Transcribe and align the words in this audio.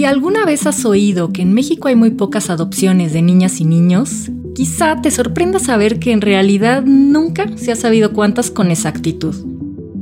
Si 0.00 0.06
alguna 0.06 0.46
vez 0.46 0.66
has 0.66 0.86
oído 0.86 1.30
que 1.30 1.42
en 1.42 1.52
México 1.52 1.88
hay 1.88 1.94
muy 1.94 2.12
pocas 2.12 2.48
adopciones 2.48 3.12
de 3.12 3.20
niñas 3.20 3.60
y 3.60 3.66
niños, 3.66 4.30
quizá 4.54 5.02
te 5.02 5.10
sorprenda 5.10 5.58
saber 5.58 5.98
que 5.98 6.12
en 6.12 6.22
realidad 6.22 6.82
nunca 6.86 7.54
se 7.58 7.70
ha 7.70 7.76
sabido 7.76 8.14
cuántas 8.14 8.50
con 8.50 8.70
exactitud, 8.70 9.34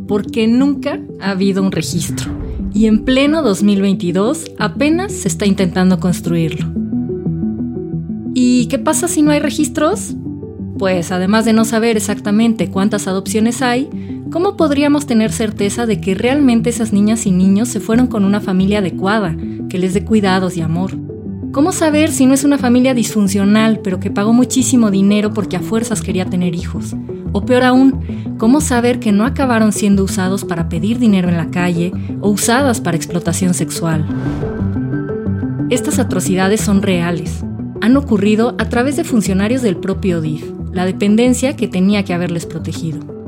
porque 0.07 0.47
nunca 0.47 1.01
ha 1.19 1.31
habido 1.31 1.65
un 1.65 1.73
registro, 1.73 2.31
y 2.73 2.87
en 2.87 3.05
pleno 3.05 3.43
2022 3.43 4.53
apenas 4.57 5.13
se 5.13 5.27
está 5.27 5.47
intentando 5.47 5.99
construirlo. 5.99 6.73
¿Y 8.35 8.67
qué 8.67 8.79
pasa 8.79 9.09
si 9.09 9.23
no 9.23 9.33
hay 9.33 9.41
registros? 9.41 10.15
Pues 10.79 11.11
además 11.11 11.45
de 11.45 11.53
no 11.53 11.65
saber 11.65 11.97
exactamente 11.97 12.71
cuántas 12.71 13.09
adopciones 13.09 13.63
hay, 13.63 13.91
¿cómo 14.31 14.57
podríamos 14.57 15.07
tener 15.07 15.33
certeza 15.33 15.87
de 15.87 16.01
que 16.01 16.15
realmente 16.15 16.71
esas 16.71 16.93
niñas 16.93 17.27
y 17.27 17.33
niños 17.33 17.69
se 17.69 17.81
fueron 17.81 18.07
con 18.07 18.25
una 18.25 18.41
familia 18.41 18.79
adecuada, 18.79 19.37
que 19.69 19.79
les 19.79 19.93
dé 19.93 20.05
cuidados 20.05 20.57
y 20.57 20.61
amor? 20.61 20.93
¿Cómo 21.51 21.73
saber 21.73 22.13
si 22.13 22.27
no 22.27 22.35
es 22.35 22.45
una 22.45 22.59
familia 22.59 22.95
disfuncional, 22.95 23.81
pero 23.83 23.99
que 23.99 24.13
pagó 24.13 24.33
muchísimo 24.33 24.93
dinero 24.93 25.33
porque 25.33 25.57
a 25.57 25.61
fuerzas 25.61 26.01
quería 26.01 26.27
tener 26.27 26.55
hijos? 26.55 26.95
O 27.33 27.45
peor 27.45 27.65
aún, 27.65 28.37
¿cómo 28.39 28.61
saber 28.61 29.01
que 29.01 29.11
no 29.11 29.25
acabaron 29.25 29.73
siendo 29.73 30.05
usados 30.05 30.45
para 30.45 30.69
pedir 30.69 31.01
dinero 31.01 31.29
en 31.29 31.37
la 31.37 31.51
calle 31.51 31.93
o 32.21 32.31
usadas 32.31 32.81
para 32.81 32.97
explotación 32.97 33.55
sexual? 33.55 34.07
Estas 35.71 35.99
atrocidades 35.99 36.61
son 36.61 36.83
reales. 36.83 37.45
Han 37.81 37.97
ocurrido 37.97 38.55
a 38.59 38.69
través 38.69 38.97
de 38.97 39.05
funcionarios 39.05 39.63
del 39.63 39.77
propio 39.77 40.21
DIF, 40.21 40.58
la 40.73 40.85
dependencia 40.87 41.57
que 41.57 41.69
tenía 41.69 42.05
que 42.05 42.15
haberles 42.15 42.47
protegido 42.47 43.19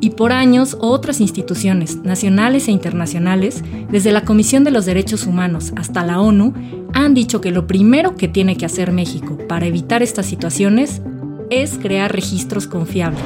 y 0.00 0.10
por 0.10 0.32
años 0.32 0.76
otras 0.80 1.20
instituciones 1.20 1.96
nacionales 2.02 2.68
e 2.68 2.70
internacionales, 2.70 3.64
desde 3.90 4.12
la 4.12 4.24
Comisión 4.24 4.64
de 4.64 4.70
los 4.70 4.86
Derechos 4.86 5.26
Humanos 5.26 5.72
hasta 5.76 6.04
la 6.04 6.20
ONU, 6.20 6.54
han 6.94 7.14
dicho 7.14 7.40
que 7.40 7.50
lo 7.50 7.66
primero 7.66 8.14
que 8.14 8.28
tiene 8.28 8.56
que 8.56 8.66
hacer 8.66 8.92
México 8.92 9.38
para 9.48 9.66
evitar 9.66 10.02
estas 10.02 10.26
situaciones 10.26 11.02
es 11.50 11.78
crear 11.78 12.12
registros 12.12 12.66
confiables, 12.66 13.22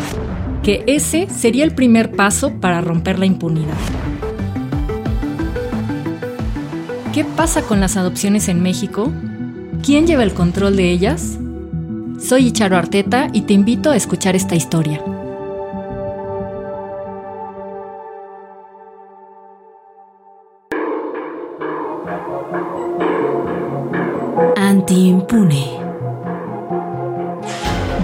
que 0.63 0.83
ese 0.87 1.29
sería 1.29 1.65
el 1.65 1.75
primer 1.75 2.13
paso 2.13 2.61
para 2.61 2.81
romper 2.81 3.19
la 3.19 3.27
impunidad. 3.27 3.77
¿Qué 7.13 7.25
pasa 7.25 7.63
con 7.63 7.81
las 7.81 7.99
adopciones 7.99 8.49
en 8.49 8.63
México? 8.63 9.13
¿Quién 9.85 10.07
lleva 10.07 10.23
el 10.23 10.33
control 10.33 10.77
de 10.77 10.91
ellas? 10.91 11.39
Soy 12.23 12.47
Icharo 12.47 12.77
Arteta 12.77 13.29
y 13.33 13.43
te 13.43 13.53
invito 13.53 13.91
a 13.91 13.97
escuchar 13.97 14.37
esta 14.37 14.55
historia. 14.55 15.03
Anti-impune. 24.57 25.67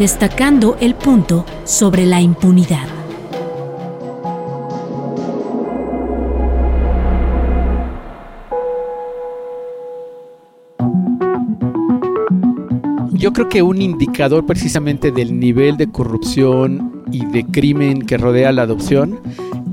Destacando 0.00 0.76
el 0.80 0.96
punto 0.96 1.46
sobre 1.64 2.04
la 2.04 2.20
impunidad. 2.20 2.97
Yo 13.28 13.34
creo 13.34 13.48
que 13.50 13.60
un 13.60 13.82
indicador 13.82 14.46
precisamente 14.46 15.12
del 15.12 15.38
nivel 15.38 15.76
de 15.76 15.90
corrupción 15.90 17.02
y 17.12 17.26
de 17.26 17.44
crimen 17.44 18.00
que 18.00 18.16
rodea 18.16 18.52
la 18.52 18.62
adopción 18.62 19.20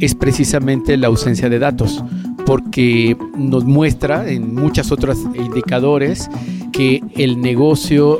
es 0.02 0.14
precisamente 0.14 0.98
la 0.98 1.08
ausencia 1.08 1.48
de 1.48 1.58
datos 1.58 2.04
porque 2.46 3.16
nos 3.38 3.64
muestra 3.64 4.30
en 4.30 4.54
muchos 4.54 4.92
otros 4.92 5.20
indicadores 5.36 6.30
que 6.74 7.02
el 7.16 7.40
negocio 7.40 8.20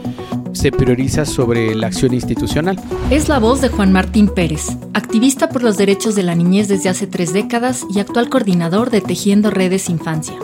se 0.54 0.72
prioriza 0.72 1.26
sobre 1.26 1.76
la 1.76 1.88
acción 1.88 2.14
institucional. 2.14 2.80
Es 3.10 3.28
la 3.28 3.40
voz 3.40 3.60
de 3.60 3.68
Juan 3.68 3.92
Martín 3.92 4.30
Pérez, 4.30 4.78
activista 4.94 5.50
por 5.50 5.64
los 5.64 5.76
derechos 5.76 6.16
de 6.16 6.24
la 6.24 6.36
niñez 6.36 6.70
desde 6.70 6.88
hace 6.88 7.08
tres 7.08 7.34
décadas 7.34 7.86
y 7.94 8.00
actual 8.00 8.30
coordinador 8.30 8.90
de 8.90 9.02
Tejiendo 9.02 9.52
Redes 9.52 9.90
Infancia. 9.90 10.36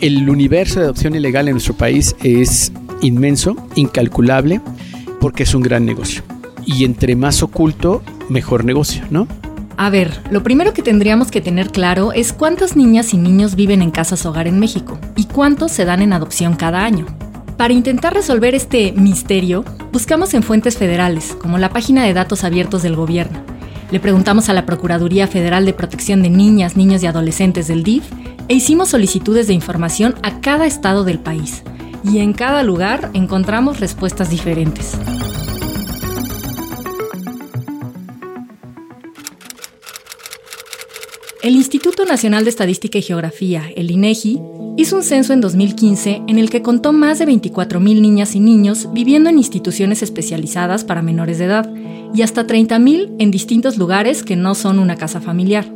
El 0.00 0.28
universo 0.28 0.80
de 0.80 0.86
adopción 0.86 1.14
ilegal 1.14 1.46
en 1.46 1.52
nuestro 1.52 1.74
país 1.74 2.16
es 2.24 2.72
inmenso, 3.02 3.56
incalculable, 3.74 4.60
porque 5.20 5.42
es 5.42 5.54
un 5.54 5.62
gran 5.62 5.84
negocio. 5.84 6.22
Y 6.64 6.84
entre 6.84 7.16
más 7.16 7.42
oculto, 7.42 8.02
mejor 8.28 8.64
negocio, 8.64 9.04
¿no? 9.10 9.28
A 9.76 9.90
ver, 9.90 10.20
lo 10.30 10.42
primero 10.42 10.72
que 10.72 10.82
tendríamos 10.82 11.30
que 11.30 11.40
tener 11.40 11.70
claro 11.70 12.12
es 12.12 12.32
cuántas 12.32 12.76
niñas 12.76 13.14
y 13.14 13.16
niños 13.18 13.56
viven 13.56 13.82
en 13.82 13.90
casas 13.90 14.24
hogar 14.26 14.46
en 14.46 14.58
México 14.58 14.98
y 15.16 15.24
cuántos 15.24 15.72
se 15.72 15.84
dan 15.84 16.02
en 16.02 16.12
adopción 16.12 16.54
cada 16.54 16.84
año. 16.84 17.06
Para 17.56 17.74
intentar 17.74 18.14
resolver 18.14 18.54
este 18.54 18.92
misterio, 18.92 19.64
buscamos 19.92 20.34
en 20.34 20.42
fuentes 20.42 20.76
federales, 20.76 21.36
como 21.40 21.58
la 21.58 21.70
página 21.70 22.04
de 22.04 22.14
datos 22.14 22.44
abiertos 22.44 22.82
del 22.82 22.96
gobierno. 22.96 23.40
Le 23.90 24.00
preguntamos 24.00 24.48
a 24.48 24.52
la 24.52 24.66
Procuraduría 24.66 25.26
Federal 25.26 25.66
de 25.66 25.74
Protección 25.74 26.22
de 26.22 26.30
Niñas, 26.30 26.76
Niños 26.76 27.02
y 27.02 27.06
Adolescentes 27.06 27.68
del 27.68 27.82
DIF 27.82 28.04
e 28.48 28.54
hicimos 28.54 28.88
solicitudes 28.88 29.46
de 29.46 29.54
información 29.54 30.14
a 30.22 30.40
cada 30.40 30.66
estado 30.66 31.04
del 31.04 31.18
país. 31.18 31.62
Y 32.04 32.18
en 32.18 32.32
cada 32.32 32.62
lugar 32.62 33.10
encontramos 33.14 33.80
respuestas 33.80 34.30
diferentes. 34.30 34.98
El 41.42 41.56
Instituto 41.56 42.04
Nacional 42.04 42.44
de 42.44 42.50
Estadística 42.50 42.98
y 42.98 43.02
Geografía, 43.02 43.64
el 43.74 43.90
INEGI, 43.90 44.40
hizo 44.76 44.96
un 44.96 45.02
censo 45.02 45.32
en 45.32 45.40
2015 45.40 46.22
en 46.28 46.38
el 46.38 46.50
que 46.50 46.62
contó 46.62 46.92
más 46.92 47.18
de 47.18 47.26
24.000 47.26 48.00
niñas 48.00 48.36
y 48.36 48.40
niños 48.40 48.88
viviendo 48.92 49.28
en 49.28 49.38
instituciones 49.38 50.02
especializadas 50.02 50.84
para 50.84 51.02
menores 51.02 51.38
de 51.38 51.46
edad 51.46 51.68
y 52.14 52.22
hasta 52.22 52.46
30.000 52.46 53.16
en 53.18 53.30
distintos 53.30 53.76
lugares 53.76 54.22
que 54.22 54.36
no 54.36 54.54
son 54.54 54.78
una 54.78 54.96
casa 54.96 55.20
familiar. 55.20 55.66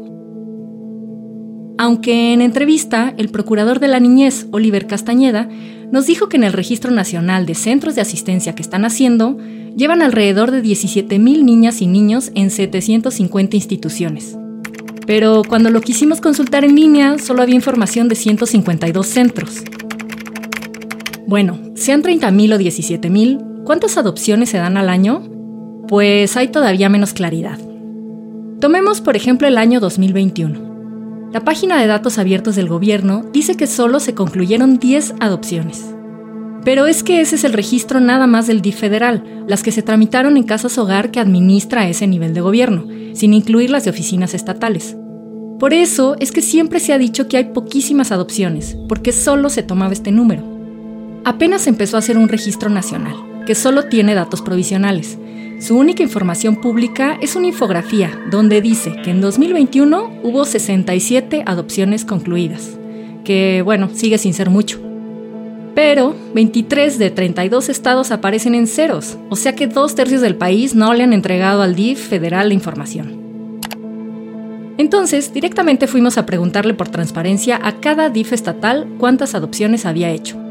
Aunque 1.79 2.33
en 2.33 2.41
entrevista, 2.41 3.13
el 3.19 3.29
procurador 3.29 3.81
de 3.81 3.89
la 3.89 4.01
niñez, 4.01 4.47
Oliver 4.53 4.87
Castañeda, 4.87 5.49
nos 5.93 6.07
dijo 6.07 6.29
que 6.29 6.37
en 6.37 6.45
el 6.45 6.53
Registro 6.53 6.91
Nacional 6.91 7.47
de 7.47 7.55
Centros 7.55 7.95
de 7.95 8.01
Asistencia 8.01 8.55
que 8.55 8.63
están 8.63 8.85
haciendo, 8.85 9.39
llevan 9.77 10.03
alrededor 10.03 10.51
de 10.51 10.63
17.000 10.63 11.19
niñas 11.45 11.83
y 11.83 11.87
niños 11.87 12.33
en 12.35 12.51
750 12.51 13.57
instituciones. 13.57 14.37
Pero 15.07 15.43
cuando 15.49 15.71
lo 15.71 15.81
quisimos 15.81 16.21
consultar 16.21 16.65
en 16.65 16.75
línea, 16.75 17.19
solo 17.19 17.43
había 17.43 17.55
información 17.55 18.09
de 18.09 18.17
152 18.17 19.07
centros. 19.07 19.63
Bueno, 21.27 21.59
sean 21.75 22.03
30.000 22.03 22.55
o 22.55 22.59
17.000, 22.59 23.65
¿cuántas 23.65 23.97
adopciones 23.97 24.51
se 24.51 24.59
dan 24.59 24.77
al 24.77 24.89
año? 24.89 25.23
Pues 25.89 26.37
hay 26.37 26.49
todavía 26.49 26.89
menos 26.89 27.13
claridad. 27.13 27.59
Tomemos 28.61 29.01
por 29.01 29.17
ejemplo 29.17 29.47
el 29.47 29.59
año 29.59 29.81
2021. 29.81 30.76
La 31.33 31.45
página 31.45 31.81
de 31.81 31.89
datos 31.89 32.19
abiertos 32.19 32.55
del 32.55 32.69
gobierno 32.69 33.25
dice 33.33 33.57
que 33.57 33.67
solo 33.67 33.99
se 33.99 34.15
concluyeron 34.15 34.79
10 34.79 35.15
adopciones. 35.19 35.85
Pero 36.65 36.87
es 36.87 37.03
que 37.03 37.21
ese 37.21 37.35
es 37.37 37.45
el 37.45 37.53
registro 37.53 38.01
nada 38.01 38.27
más 38.27 38.47
del 38.47 38.63
DIF 38.63 38.79
federal, 38.79 39.45
las 39.47 39.63
que 39.63 39.73
se 39.73 39.83
tramitaron 39.83 40.37
en 40.37 40.45
casas 40.45 40.79
hogar 40.79 41.11
que 41.11 41.21
administra 41.21 41.89
ese 41.89 42.07
nivel 42.07 42.33
de 42.33 42.41
gobierno, 42.41 42.87
sin 43.13 43.35
incluir 43.35 43.71
las 43.71 43.85
de 43.85 43.91
oficinas 43.91 44.35
estatales. 44.35 44.97
Por 45.59 45.75
eso 45.75 46.17
es 46.21 46.33
que 46.33 46.43
siempre 46.43 46.81
se 46.81 46.93
ha 46.93 46.99
dicho 46.99 47.29
que 47.29 47.39
hay 47.39 47.45
poquísimas 47.47 48.13
adopciones, 48.13 48.77
porque 48.89 49.13
solo 49.13 49.49
se 49.49 49.63
tomaba 49.63 49.93
este 49.93 50.13
número. 50.13 50.45
Apenas 51.25 51.67
empezó 51.67 51.97
a 51.97 52.01
hacer 52.01 52.19
un 52.19 52.29
registro 52.29 52.71
nacional, 52.71 53.17
que 53.47 53.55
solo 53.55 53.85
tiene 53.85 54.15
datos 54.15 54.43
provisionales. 54.43 55.19
Su 55.59 55.79
única 55.79 56.03
información 56.03 56.57
pública 56.57 57.17
es 57.23 57.35
una 57.35 57.47
infografía 57.47 58.11
donde 58.31 58.61
dice 58.61 58.95
que 59.03 59.11
en 59.11 59.23
2021 59.23 60.21
hubo 60.23 60.45
67 60.45 61.45
adopciones 61.47 62.05
concluidas, 62.05 62.79
que 63.25 63.63
bueno, 63.65 63.89
sigue 63.95 64.19
sin 64.19 64.35
ser 64.35 64.51
mucho. 64.51 64.79
Pero 65.75 66.15
23 66.35 66.99
de 66.99 67.11
32 67.11 67.71
estados 67.71 68.11
aparecen 68.11 68.55
en 68.55 68.67
ceros, 68.67 69.17
o 69.31 69.37
sea 69.37 69.55
que 69.55 69.67
dos 69.67 69.95
tercios 69.95 70.21
del 70.21 70.37
país 70.37 70.75
no 70.75 70.93
le 70.93 71.05
han 71.05 71.15
entregado 71.15 71.63
al 71.63 71.75
DIF 71.75 72.07
federal 72.07 72.49
la 72.49 72.55
información. 72.55 73.27
Entonces, 74.77 75.33
directamente 75.33 75.87
fuimos 75.87 76.19
a 76.19 76.27
preguntarle 76.27 76.75
por 76.75 76.89
transparencia 76.89 77.59
a 77.63 77.81
cada 77.81 78.11
DIF 78.11 78.35
estatal 78.35 78.87
cuántas 78.99 79.35
adopciones 79.35 79.87
había 79.87 80.11
hecho. 80.11 80.46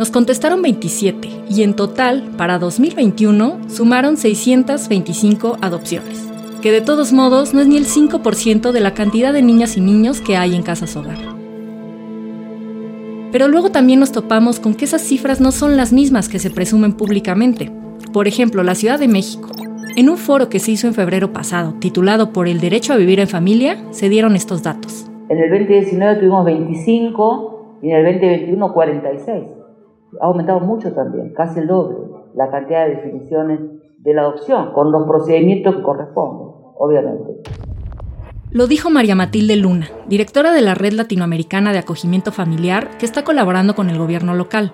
Nos 0.00 0.10
contestaron 0.10 0.62
27 0.62 1.28
y 1.50 1.62
en 1.62 1.74
total, 1.74 2.30
para 2.38 2.58
2021, 2.58 3.68
sumaron 3.68 4.16
625 4.16 5.58
adopciones, 5.60 6.26
que 6.62 6.72
de 6.72 6.80
todos 6.80 7.12
modos 7.12 7.52
no 7.52 7.60
es 7.60 7.66
ni 7.66 7.76
el 7.76 7.84
5% 7.84 8.72
de 8.72 8.80
la 8.80 8.94
cantidad 8.94 9.34
de 9.34 9.42
niñas 9.42 9.76
y 9.76 9.82
niños 9.82 10.22
que 10.22 10.38
hay 10.38 10.54
en 10.54 10.62
casas 10.62 10.96
hogar. 10.96 11.18
Pero 13.30 13.48
luego 13.48 13.72
también 13.72 14.00
nos 14.00 14.10
topamos 14.10 14.58
con 14.58 14.72
que 14.72 14.86
esas 14.86 15.02
cifras 15.02 15.38
no 15.38 15.52
son 15.52 15.76
las 15.76 15.92
mismas 15.92 16.30
que 16.30 16.38
se 16.38 16.48
presumen 16.48 16.94
públicamente. 16.94 17.70
Por 18.10 18.26
ejemplo, 18.26 18.62
la 18.62 18.76
Ciudad 18.76 18.98
de 18.98 19.06
México. 19.06 19.50
En 19.96 20.08
un 20.08 20.16
foro 20.16 20.48
que 20.48 20.60
se 20.60 20.70
hizo 20.70 20.86
en 20.86 20.94
febrero 20.94 21.34
pasado, 21.34 21.74
titulado 21.78 22.32
Por 22.32 22.48
el 22.48 22.58
derecho 22.58 22.94
a 22.94 22.96
vivir 22.96 23.20
en 23.20 23.28
familia, 23.28 23.76
se 23.90 24.08
dieron 24.08 24.34
estos 24.34 24.62
datos. 24.62 25.10
En 25.28 25.36
el 25.36 25.50
2019 25.50 26.20
tuvimos 26.20 26.46
25 26.46 27.78
y 27.82 27.90
en 27.90 27.96
el 27.96 28.04
2021 28.14 28.72
46. 28.72 29.59
Ha 30.20 30.26
aumentado 30.26 30.60
mucho 30.60 30.92
también, 30.92 31.32
casi 31.34 31.60
el 31.60 31.66
doble, 31.66 31.98
la 32.34 32.50
cantidad 32.50 32.86
de 32.86 32.96
definiciones 32.96 33.60
de 33.98 34.14
la 34.14 34.22
adopción, 34.22 34.72
con 34.72 34.90
los 34.90 35.06
procedimientos 35.06 35.76
que 35.76 35.82
corresponden, 35.82 36.48
obviamente. 36.76 37.42
Lo 38.50 38.66
dijo 38.66 38.90
María 38.90 39.14
Matilde 39.14 39.56
Luna, 39.56 39.88
directora 40.08 40.52
de 40.52 40.60
la 40.60 40.74
Red 40.74 40.94
Latinoamericana 40.94 41.72
de 41.72 41.78
Acogimiento 41.78 42.32
Familiar, 42.32 42.98
que 42.98 43.06
está 43.06 43.22
colaborando 43.22 43.76
con 43.76 43.90
el 43.90 43.98
gobierno 43.98 44.34
local, 44.34 44.72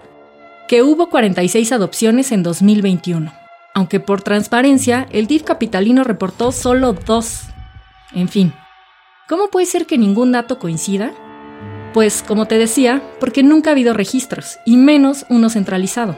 que 0.68 0.82
hubo 0.82 1.10
46 1.10 1.72
adopciones 1.72 2.32
en 2.32 2.42
2021, 2.42 3.30
aunque 3.74 4.00
por 4.00 4.22
transparencia 4.22 5.06
el 5.10 5.26
DIF 5.26 5.42
capitalino 5.42 6.04
reportó 6.04 6.52
solo 6.52 6.94
dos. 6.94 7.48
En 8.14 8.28
fin, 8.28 8.54
¿cómo 9.28 9.48
puede 9.48 9.66
ser 9.66 9.86
que 9.86 9.98
ningún 9.98 10.32
dato 10.32 10.58
coincida? 10.58 11.12
Pues, 11.96 12.22
como 12.22 12.44
te 12.44 12.58
decía, 12.58 13.02
porque 13.20 13.42
nunca 13.42 13.70
ha 13.70 13.72
habido 13.72 13.94
registros, 13.94 14.58
y 14.66 14.76
menos 14.76 15.24
uno 15.30 15.48
centralizado. 15.48 16.14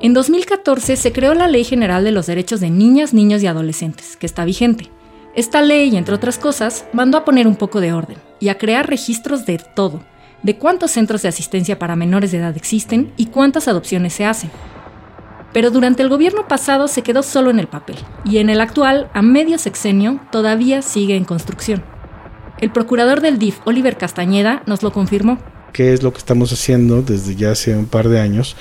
En 0.00 0.14
2014 0.14 0.96
se 0.96 1.12
creó 1.12 1.34
la 1.34 1.46
Ley 1.46 1.64
General 1.64 2.02
de 2.04 2.10
los 2.10 2.24
Derechos 2.24 2.60
de 2.60 2.70
Niñas, 2.70 3.12
Niños 3.12 3.42
y 3.42 3.48
Adolescentes, 3.48 4.16
que 4.16 4.24
está 4.24 4.46
vigente. 4.46 4.90
Esta 5.34 5.60
ley, 5.60 5.94
entre 5.94 6.14
otras 6.14 6.38
cosas, 6.38 6.86
mandó 6.94 7.18
a 7.18 7.26
poner 7.26 7.46
un 7.46 7.56
poco 7.56 7.82
de 7.82 7.92
orden 7.92 8.16
y 8.40 8.48
a 8.48 8.56
crear 8.56 8.88
registros 8.88 9.44
de 9.44 9.58
todo, 9.58 10.00
de 10.42 10.56
cuántos 10.56 10.90
centros 10.90 11.20
de 11.20 11.28
asistencia 11.28 11.78
para 11.78 11.96
menores 11.96 12.32
de 12.32 12.38
edad 12.38 12.56
existen 12.56 13.12
y 13.18 13.26
cuántas 13.26 13.68
adopciones 13.68 14.14
se 14.14 14.24
hacen. 14.24 14.50
Pero 15.52 15.70
durante 15.70 16.02
el 16.02 16.08
gobierno 16.08 16.48
pasado 16.48 16.88
se 16.88 17.02
quedó 17.02 17.22
solo 17.22 17.50
en 17.50 17.58
el 17.58 17.66
papel, 17.66 17.96
y 18.24 18.38
en 18.38 18.48
el 18.48 18.62
actual, 18.62 19.10
a 19.12 19.20
medio 19.20 19.58
sexenio, 19.58 20.18
todavía 20.32 20.80
sigue 20.80 21.14
en 21.14 21.26
construcción. 21.26 21.93
El 22.64 22.70
procurador 22.70 23.20
del 23.20 23.38
DIF, 23.38 23.58
Oliver 23.66 23.98
Castañeda, 23.98 24.62
nos 24.64 24.82
lo 24.82 24.90
confirmó. 24.90 25.36
¿Qué 25.74 25.92
es 25.92 26.02
lo 26.02 26.14
que 26.14 26.18
estamos 26.18 26.50
haciendo 26.50 27.02
desde 27.02 27.36
ya 27.36 27.50
hace 27.50 27.76
un 27.76 27.84
par 27.84 28.08
de 28.08 28.18
años? 28.18 28.56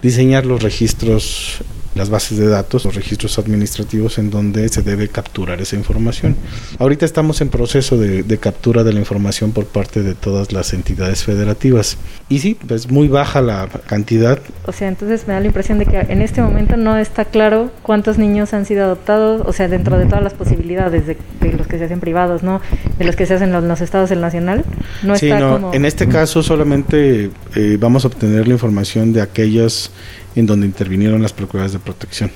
Diseñar 0.00 0.46
los 0.46 0.62
registros 0.62 1.58
las 1.94 2.10
bases 2.10 2.38
de 2.38 2.48
datos, 2.48 2.84
los 2.84 2.94
registros 2.94 3.38
administrativos 3.38 4.18
en 4.18 4.30
donde 4.30 4.68
se 4.68 4.82
debe 4.82 5.08
capturar 5.08 5.60
esa 5.60 5.76
información. 5.76 6.36
Ahorita 6.78 7.04
estamos 7.04 7.40
en 7.40 7.48
proceso 7.48 7.98
de, 7.98 8.38
captura 8.38 8.82
de 8.82 8.92
la 8.92 9.00
información 9.00 9.52
por 9.52 9.66
parte 9.66 10.02
de 10.02 10.14
todas 10.14 10.52
las 10.52 10.72
entidades 10.72 11.22
federativas. 11.22 11.98
Y 12.28 12.38
sí, 12.38 12.56
es 12.70 12.90
muy 12.90 13.08
baja 13.08 13.40
la 13.40 13.68
cantidad. 13.86 14.38
O 14.66 14.72
sea, 14.72 14.88
entonces 14.88 15.26
me 15.28 15.34
da 15.34 15.40
la 15.40 15.46
impresión 15.46 15.78
de 15.78 15.86
que 15.86 15.98
en 15.98 16.22
este 16.22 16.40
momento 16.42 16.76
no 16.76 16.96
está 16.96 17.24
claro 17.24 17.70
cuántos 17.82 18.18
niños 18.18 18.54
han 18.54 18.64
sido 18.64 18.84
adoptados, 18.84 19.42
o 19.44 19.52
sea, 19.52 19.68
dentro 19.68 19.98
de 19.98 20.06
todas 20.06 20.22
las 20.22 20.34
posibilidades 20.34 21.06
de, 21.06 21.16
los 21.56 21.66
que 21.66 21.78
se 21.78 21.84
hacen 21.84 22.00
privados, 22.00 22.42
¿no? 22.42 22.60
De 22.98 23.04
los 23.04 23.16
que 23.16 23.26
se 23.26 23.34
hacen 23.34 23.54
en 23.54 23.68
los, 23.68 23.80
estados 23.80 24.10
del 24.10 24.20
nacional. 24.20 24.64
No 25.02 25.16
sí, 25.16 25.30
no, 25.30 25.72
en 25.72 25.84
este 25.84 26.08
caso 26.08 26.42
solamente 26.42 27.30
eh, 27.54 27.76
vamos 27.78 28.04
a 28.04 28.08
obtener 28.08 28.46
la 28.46 28.54
información 28.54 29.12
de 29.12 29.20
aquellas 29.20 29.90
en 30.34 30.46
donde 30.46 30.66
intervinieron 30.66 31.22
las 31.22 31.32
procuradoras 31.32 31.72
de 31.72 31.78
protección. 31.78 32.30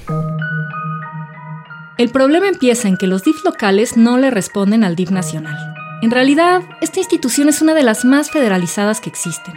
El 1.99 2.11
problema 2.11 2.49
empieza 2.49 2.89
en 2.89 2.97
que 2.99 3.07
los 3.07 3.25
DIF 3.25 3.43
locales 3.45 3.97
no 3.97 4.19
le 4.19 4.31
responden 4.31 4.85
al 4.85 4.97
DIF 4.97 5.11
nacional. 5.11 5.57
En 6.03 6.11
realidad, 6.11 6.63
esta 6.83 7.01
institución 7.01 7.49
es 7.49 7.63
una 7.63 7.73
de 7.73 7.83
las 7.83 8.05
más 8.05 8.31
federalizadas 8.31 9.01
que 9.01 9.09
existen. 9.09 9.55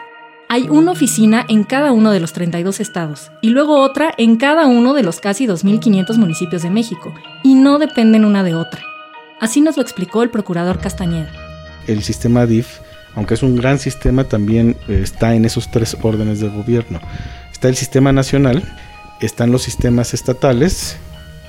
Hay 0.47 0.69
una 0.69 0.91
oficina 0.91 1.45
en 1.49 1.63
cada 1.63 1.91
uno 1.91 2.11
de 2.11 2.21
los 2.21 2.31
32 2.31 2.79
estados 2.79 3.29
y 3.41 3.49
luego 3.49 3.81
otra 3.81 4.13
en 4.17 4.37
cada 4.37 4.67
uno 4.67 4.93
de 4.93 5.03
los 5.03 5.19
casi 5.19 5.47
2.500 5.47 6.17
municipios 6.17 6.63
de 6.63 6.69
México, 6.69 7.13
y 7.43 7.55
no 7.55 7.77
dependen 7.77 8.23
una 8.25 8.43
de 8.43 8.55
otra. 8.55 8.81
Así 9.39 9.61
nos 9.61 9.75
lo 9.75 9.83
explicó 9.83 10.23
el 10.23 10.29
procurador 10.29 10.79
Castañeda. 10.79 11.31
El 11.87 12.03
sistema 12.03 12.45
DIF, 12.45 12.79
aunque 13.15 13.33
es 13.33 13.43
un 13.43 13.57
gran 13.57 13.79
sistema, 13.79 14.23
también 14.23 14.75
eh, 14.87 15.01
está 15.03 15.35
en 15.35 15.45
esos 15.45 15.69
tres 15.69 15.95
órdenes 16.01 16.39
de 16.39 16.49
gobierno. 16.49 16.99
Está 17.59 17.67
el 17.67 17.75
sistema 17.75 18.13
nacional, 18.13 18.63
están 19.19 19.51
los 19.51 19.63
sistemas 19.63 20.13
estatales, 20.13 20.95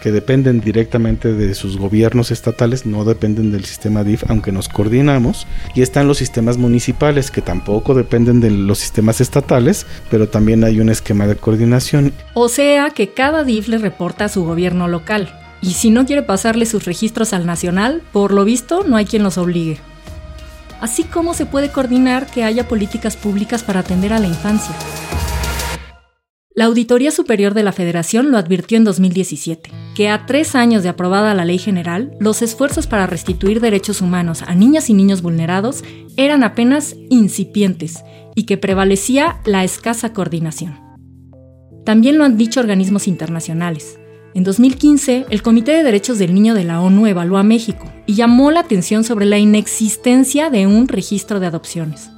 que 0.02 0.10
dependen 0.10 0.60
directamente 0.60 1.32
de 1.32 1.54
sus 1.54 1.76
gobiernos 1.76 2.32
estatales, 2.32 2.84
no 2.84 3.04
dependen 3.04 3.52
del 3.52 3.64
sistema 3.64 4.02
DIF, 4.02 4.24
aunque 4.28 4.50
nos 4.50 4.68
coordinamos, 4.68 5.46
y 5.72 5.82
están 5.82 6.08
los 6.08 6.18
sistemas 6.18 6.56
municipales, 6.56 7.30
que 7.30 7.42
tampoco 7.42 7.94
dependen 7.94 8.40
de 8.40 8.50
los 8.50 8.80
sistemas 8.80 9.20
estatales, 9.20 9.86
pero 10.10 10.28
también 10.28 10.64
hay 10.64 10.80
un 10.80 10.88
esquema 10.88 11.28
de 11.28 11.36
coordinación. 11.36 12.12
O 12.34 12.48
sea 12.48 12.90
que 12.90 13.10
cada 13.10 13.44
DIF 13.44 13.68
le 13.68 13.78
reporta 13.78 14.24
a 14.24 14.28
su 14.28 14.44
gobierno 14.44 14.88
local, 14.88 15.32
y 15.62 15.74
si 15.74 15.90
no 15.90 16.06
quiere 16.06 16.24
pasarle 16.24 16.66
sus 16.66 16.86
registros 16.86 17.32
al 17.32 17.46
nacional, 17.46 18.02
por 18.12 18.32
lo 18.32 18.44
visto 18.44 18.82
no 18.82 18.96
hay 18.96 19.04
quien 19.04 19.22
los 19.22 19.38
obligue. 19.38 19.78
Así 20.80 21.04
como 21.04 21.34
se 21.34 21.46
puede 21.46 21.70
coordinar 21.70 22.26
que 22.26 22.42
haya 22.42 22.66
políticas 22.66 23.16
públicas 23.16 23.62
para 23.62 23.78
atender 23.78 24.12
a 24.12 24.18
la 24.18 24.26
infancia. 24.26 24.74
La 26.60 26.66
Auditoría 26.66 27.10
Superior 27.10 27.54
de 27.54 27.62
la 27.62 27.72
Federación 27.72 28.30
lo 28.30 28.36
advirtió 28.36 28.76
en 28.76 28.84
2017, 28.84 29.70
que 29.94 30.10
a 30.10 30.26
tres 30.26 30.54
años 30.54 30.82
de 30.82 30.90
aprobada 30.90 31.32
la 31.32 31.46
ley 31.46 31.56
general, 31.56 32.14
los 32.20 32.42
esfuerzos 32.42 32.86
para 32.86 33.06
restituir 33.06 33.62
derechos 33.62 34.02
humanos 34.02 34.42
a 34.42 34.54
niñas 34.54 34.90
y 34.90 34.92
niños 34.92 35.22
vulnerados 35.22 35.82
eran 36.18 36.44
apenas 36.44 36.96
incipientes 37.08 38.04
y 38.34 38.44
que 38.44 38.58
prevalecía 38.58 39.40
la 39.46 39.64
escasa 39.64 40.12
coordinación. 40.12 40.78
También 41.86 42.18
lo 42.18 42.24
han 42.24 42.36
dicho 42.36 42.60
organismos 42.60 43.08
internacionales. 43.08 43.98
En 44.34 44.44
2015, 44.44 45.28
el 45.30 45.40
Comité 45.40 45.72
de 45.72 45.82
Derechos 45.82 46.18
del 46.18 46.34
Niño 46.34 46.52
de 46.52 46.64
la 46.64 46.82
ONU 46.82 47.06
evaluó 47.06 47.38
a 47.38 47.42
México 47.42 47.90
y 48.04 48.16
llamó 48.16 48.50
la 48.50 48.60
atención 48.60 49.02
sobre 49.02 49.24
la 49.24 49.38
inexistencia 49.38 50.50
de 50.50 50.66
un 50.66 50.88
registro 50.88 51.40
de 51.40 51.46
adopciones. 51.46 52.10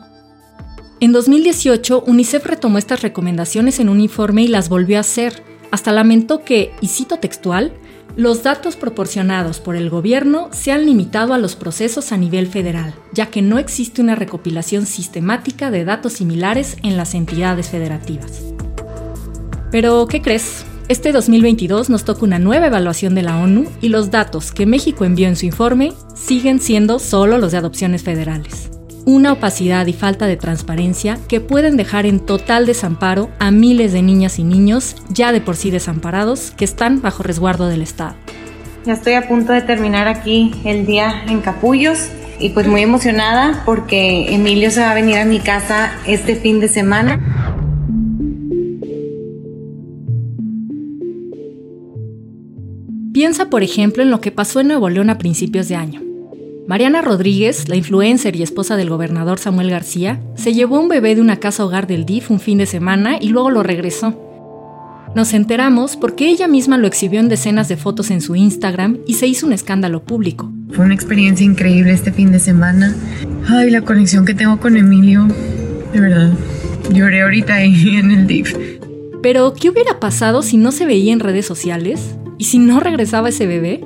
En 1.02 1.10
2018, 1.10 2.04
UNICEF 2.06 2.46
retomó 2.46 2.78
estas 2.78 3.02
recomendaciones 3.02 3.80
en 3.80 3.88
un 3.88 4.00
informe 4.00 4.44
y 4.44 4.46
las 4.46 4.68
volvió 4.68 4.98
a 4.98 5.00
hacer. 5.00 5.42
Hasta 5.72 5.90
lamentó 5.90 6.44
que, 6.44 6.70
y 6.80 6.86
cito 6.86 7.16
textual, 7.16 7.72
los 8.14 8.44
datos 8.44 8.76
proporcionados 8.76 9.58
por 9.58 9.74
el 9.74 9.90
gobierno 9.90 10.48
se 10.52 10.70
han 10.70 10.86
limitado 10.86 11.34
a 11.34 11.38
los 11.38 11.56
procesos 11.56 12.12
a 12.12 12.16
nivel 12.18 12.46
federal, 12.46 12.94
ya 13.12 13.26
que 13.26 13.42
no 13.42 13.58
existe 13.58 14.00
una 14.00 14.14
recopilación 14.14 14.86
sistemática 14.86 15.72
de 15.72 15.84
datos 15.84 16.12
similares 16.12 16.76
en 16.84 16.96
las 16.96 17.14
entidades 17.14 17.68
federativas. 17.68 18.40
Pero, 19.72 20.06
¿qué 20.06 20.22
crees? 20.22 20.64
Este 20.86 21.10
2022 21.10 21.90
nos 21.90 22.04
toca 22.04 22.24
una 22.24 22.38
nueva 22.38 22.68
evaluación 22.68 23.16
de 23.16 23.22
la 23.22 23.38
ONU 23.38 23.66
y 23.80 23.88
los 23.88 24.12
datos 24.12 24.52
que 24.52 24.66
México 24.66 25.04
envió 25.04 25.26
en 25.26 25.34
su 25.34 25.46
informe 25.46 25.94
siguen 26.14 26.60
siendo 26.60 27.00
solo 27.00 27.38
los 27.38 27.50
de 27.50 27.58
adopciones 27.58 28.04
federales 28.04 28.70
una 29.04 29.32
opacidad 29.32 29.86
y 29.86 29.92
falta 29.92 30.26
de 30.26 30.36
transparencia 30.36 31.18
que 31.28 31.40
pueden 31.40 31.76
dejar 31.76 32.06
en 32.06 32.20
total 32.20 32.66
desamparo 32.66 33.30
a 33.38 33.50
miles 33.50 33.92
de 33.92 34.02
niñas 34.02 34.38
y 34.38 34.44
niños 34.44 34.96
ya 35.08 35.32
de 35.32 35.40
por 35.40 35.56
sí 35.56 35.70
desamparados 35.70 36.52
que 36.52 36.64
están 36.64 37.02
bajo 37.02 37.22
resguardo 37.22 37.68
del 37.68 37.82
Estado. 37.82 38.14
Ya 38.84 38.94
estoy 38.94 39.14
a 39.14 39.28
punto 39.28 39.52
de 39.52 39.62
terminar 39.62 40.08
aquí 40.08 40.52
el 40.64 40.86
día 40.86 41.24
en 41.28 41.40
Capullos 41.40 42.08
y 42.38 42.50
pues 42.50 42.66
muy 42.66 42.82
emocionada 42.82 43.62
porque 43.64 44.34
Emilio 44.34 44.70
se 44.70 44.80
va 44.80 44.90
a 44.90 44.94
venir 44.94 45.18
a 45.18 45.24
mi 45.24 45.38
casa 45.38 45.92
este 46.06 46.34
fin 46.34 46.58
de 46.60 46.68
semana. 46.68 47.20
Piensa, 53.12 53.50
por 53.50 53.62
ejemplo, 53.62 54.02
en 54.02 54.10
lo 54.10 54.20
que 54.20 54.32
pasó 54.32 54.60
en 54.60 54.68
Nuevo 54.68 54.88
León 54.88 55.10
a 55.10 55.18
principios 55.18 55.68
de 55.68 55.76
año. 55.76 56.11
Mariana 56.68 57.02
Rodríguez, 57.02 57.68
la 57.68 57.74
influencer 57.74 58.36
y 58.36 58.42
esposa 58.42 58.76
del 58.76 58.88
gobernador 58.88 59.40
Samuel 59.40 59.68
García, 59.68 60.20
se 60.36 60.54
llevó 60.54 60.78
un 60.78 60.88
bebé 60.88 61.16
de 61.16 61.20
una 61.20 61.40
casa 61.40 61.64
hogar 61.64 61.88
del 61.88 62.06
DIF 62.06 62.30
un 62.30 62.38
fin 62.38 62.58
de 62.58 62.66
semana 62.66 63.16
y 63.20 63.30
luego 63.30 63.50
lo 63.50 63.64
regresó. 63.64 64.16
Nos 65.16 65.34
enteramos 65.34 65.96
porque 65.96 66.28
ella 66.28 66.46
misma 66.46 66.78
lo 66.78 66.86
exhibió 66.86 67.18
en 67.18 67.28
decenas 67.28 67.68
de 67.68 67.76
fotos 67.76 68.12
en 68.12 68.20
su 68.20 68.36
Instagram 68.36 68.98
y 69.06 69.14
se 69.14 69.26
hizo 69.26 69.46
un 69.46 69.52
escándalo 69.52 70.04
público. 70.04 70.52
Fue 70.70 70.84
una 70.84 70.94
experiencia 70.94 71.44
increíble 71.44 71.92
este 71.92 72.12
fin 72.12 72.30
de 72.30 72.38
semana. 72.38 72.94
Ay, 73.48 73.70
la 73.70 73.82
conexión 73.82 74.24
que 74.24 74.32
tengo 74.32 74.60
con 74.60 74.76
Emilio. 74.76 75.26
De 75.92 76.00
verdad, 76.00 76.32
lloré 76.92 77.22
ahorita 77.22 77.54
ahí 77.54 77.96
en 77.96 78.12
el 78.12 78.26
DIF. 78.28 78.56
Pero, 79.20 79.52
¿qué 79.52 79.68
hubiera 79.68 79.98
pasado 79.98 80.42
si 80.42 80.56
no 80.56 80.70
se 80.70 80.86
veía 80.86 81.12
en 81.12 81.20
redes 81.20 81.44
sociales? 81.44 82.14
¿Y 82.38 82.44
si 82.44 82.58
no 82.58 82.80
regresaba 82.80 83.28
ese 83.28 83.46
bebé? 83.46 83.84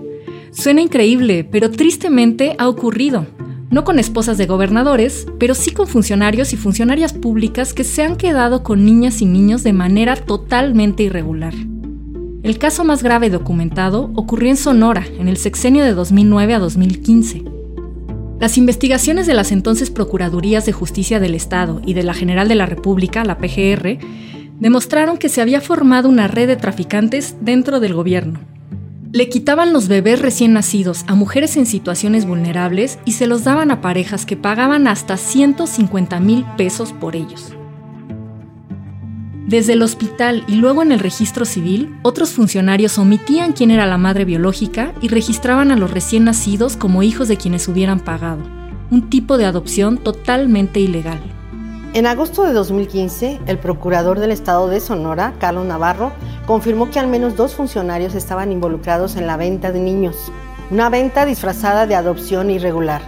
Suena 0.56 0.80
increíble, 0.80 1.44
pero 1.44 1.70
tristemente 1.70 2.56
ha 2.58 2.66
ocurrido. 2.66 3.26
No 3.68 3.84
con 3.84 3.98
esposas 3.98 4.38
de 4.38 4.46
gobernadores, 4.46 5.26
pero 5.38 5.54
sí 5.54 5.70
con 5.70 5.86
funcionarios 5.86 6.54
y 6.54 6.56
funcionarias 6.56 7.12
públicas 7.12 7.74
que 7.74 7.84
se 7.84 8.02
han 8.02 8.16
quedado 8.16 8.62
con 8.62 8.82
niñas 8.86 9.20
y 9.20 9.26
niños 9.26 9.62
de 9.64 9.74
manera 9.74 10.16
totalmente 10.16 11.02
irregular. 11.02 11.52
El 12.42 12.56
caso 12.56 12.84
más 12.84 13.02
grave 13.02 13.28
documentado 13.28 14.10
ocurrió 14.14 14.48
en 14.48 14.56
Sonora, 14.56 15.04
en 15.18 15.28
el 15.28 15.36
sexenio 15.36 15.84
de 15.84 15.92
2009 15.92 16.54
a 16.54 16.58
2015. 16.58 17.44
Las 18.40 18.56
investigaciones 18.56 19.26
de 19.26 19.34
las 19.34 19.52
entonces 19.52 19.90
Procuradurías 19.90 20.64
de 20.64 20.72
Justicia 20.72 21.20
del 21.20 21.34
Estado 21.34 21.82
y 21.84 21.92
de 21.92 22.02
la 22.02 22.14
General 22.14 22.48
de 22.48 22.54
la 22.54 22.64
República, 22.64 23.26
la 23.26 23.36
PGR, 23.36 23.98
demostraron 24.58 25.18
que 25.18 25.28
se 25.28 25.42
había 25.42 25.60
formado 25.60 26.08
una 26.08 26.28
red 26.28 26.48
de 26.48 26.56
traficantes 26.56 27.36
dentro 27.42 27.78
del 27.78 27.92
gobierno 27.92 28.55
Le 29.16 29.30
quitaban 29.30 29.72
los 29.72 29.88
bebés 29.88 30.20
recién 30.20 30.52
nacidos 30.52 31.06
a 31.06 31.14
mujeres 31.14 31.56
en 31.56 31.64
situaciones 31.64 32.26
vulnerables 32.26 32.98
y 33.06 33.12
se 33.12 33.26
los 33.26 33.44
daban 33.44 33.70
a 33.70 33.80
parejas 33.80 34.26
que 34.26 34.36
pagaban 34.36 34.86
hasta 34.86 35.16
150 35.16 36.20
mil 36.20 36.44
pesos 36.58 36.92
por 36.92 37.16
ellos. 37.16 37.54
Desde 39.46 39.72
el 39.72 39.80
hospital 39.80 40.44
y 40.48 40.56
luego 40.56 40.82
en 40.82 40.92
el 40.92 40.98
registro 40.98 41.46
civil, 41.46 41.96
otros 42.02 42.32
funcionarios 42.32 42.98
omitían 42.98 43.54
quién 43.54 43.70
era 43.70 43.86
la 43.86 43.96
madre 43.96 44.26
biológica 44.26 44.92
y 45.00 45.08
registraban 45.08 45.70
a 45.70 45.76
los 45.76 45.90
recién 45.90 46.24
nacidos 46.24 46.76
como 46.76 47.02
hijos 47.02 47.26
de 47.26 47.38
quienes 47.38 47.68
hubieran 47.68 48.00
pagado, 48.00 48.42
un 48.90 49.08
tipo 49.08 49.38
de 49.38 49.46
adopción 49.46 49.96
totalmente 49.96 50.78
ilegal. 50.78 51.22
En 51.94 52.06
agosto 52.06 52.42
de 52.42 52.52
2015, 52.52 53.40
el 53.46 53.58
procurador 53.58 54.18
del 54.20 54.30
estado 54.30 54.68
de 54.68 54.80
Sonora, 54.80 55.32
Carlos 55.38 55.64
Navarro, 55.64 56.12
confirmó 56.46 56.90
que 56.90 56.98
al 56.98 57.06
menos 57.06 57.36
dos 57.36 57.54
funcionarios 57.54 58.14
estaban 58.14 58.52
involucrados 58.52 59.16
en 59.16 59.26
la 59.26 59.36
venta 59.36 59.72
de 59.72 59.80
niños, 59.80 60.30
una 60.70 60.90
venta 60.90 61.24
disfrazada 61.24 61.86
de 61.86 61.94
adopción 61.94 62.50
irregular. 62.50 63.00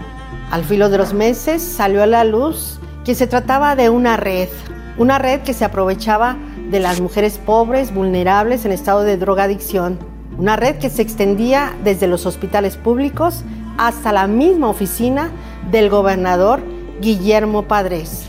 Al 0.50 0.64
filo 0.64 0.88
de 0.88 0.98
los 0.98 1.12
meses 1.12 1.62
salió 1.62 2.02
a 2.02 2.06
la 2.06 2.24
luz 2.24 2.78
que 3.04 3.14
se 3.14 3.26
trataba 3.26 3.76
de 3.76 3.90
una 3.90 4.16
red, 4.16 4.48
una 4.96 5.18
red 5.18 5.42
que 5.42 5.54
se 5.54 5.64
aprovechaba 5.64 6.36
de 6.70 6.80
las 6.80 7.00
mujeres 7.00 7.38
pobres, 7.38 7.92
vulnerables 7.92 8.64
en 8.64 8.72
estado 8.72 9.02
de 9.02 9.18
drogadicción, 9.18 9.98
una 10.38 10.56
red 10.56 10.76
que 10.76 10.88
se 10.88 11.02
extendía 11.02 11.76
desde 11.84 12.06
los 12.06 12.26
hospitales 12.26 12.76
públicos 12.76 13.44
hasta 13.76 14.12
la 14.12 14.26
misma 14.26 14.68
oficina 14.68 15.30
del 15.70 15.90
gobernador 15.90 16.62
Guillermo 17.00 17.64
Padres. 17.64 18.27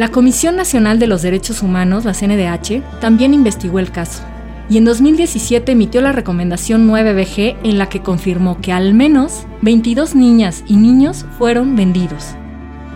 La 0.00 0.08
Comisión 0.08 0.56
Nacional 0.56 0.98
de 0.98 1.06
los 1.06 1.20
Derechos 1.20 1.62
Humanos, 1.62 2.06
la 2.06 2.14
CNDH, 2.14 3.00
también 3.02 3.34
investigó 3.34 3.78
el 3.80 3.90
caso 3.90 4.22
y 4.70 4.78
en 4.78 4.86
2017 4.86 5.72
emitió 5.72 6.00
la 6.00 6.12
recomendación 6.12 6.88
9BG 6.88 7.58
en 7.64 7.76
la 7.76 7.90
que 7.90 8.00
confirmó 8.00 8.62
que 8.62 8.72
al 8.72 8.94
menos 8.94 9.44
22 9.60 10.14
niñas 10.14 10.64
y 10.66 10.76
niños 10.76 11.26
fueron 11.36 11.76
vendidos, 11.76 12.28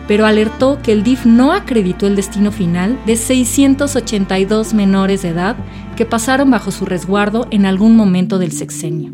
pero 0.09 0.25
alertó 0.25 0.81
que 0.83 0.93
el 0.93 1.05
DIF 1.05 1.27
no 1.27 1.53
acreditó 1.53 2.07
el 2.07 2.17
destino 2.17 2.51
final 2.51 2.99
de 3.05 3.17
682 3.17 4.73
menores 4.73 5.21
de 5.21 5.29
edad 5.29 5.57
que 5.97 6.07
pasaron 6.07 6.51
bajo 6.51 6.71
su 6.71 6.87
resguardo 6.87 7.49
en 7.51 7.67
algún 7.67 7.97
momento 7.97 8.39
del 8.39 8.53
sexenio. 8.53 9.13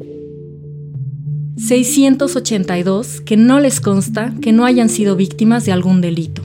682 1.56 3.20
que 3.22 3.36
no 3.36 3.58
les 3.58 3.80
consta 3.80 4.32
que 4.40 4.52
no 4.52 4.64
hayan 4.64 4.88
sido 4.88 5.16
víctimas 5.16 5.64
de 5.64 5.72
algún 5.72 6.00
delito. 6.00 6.42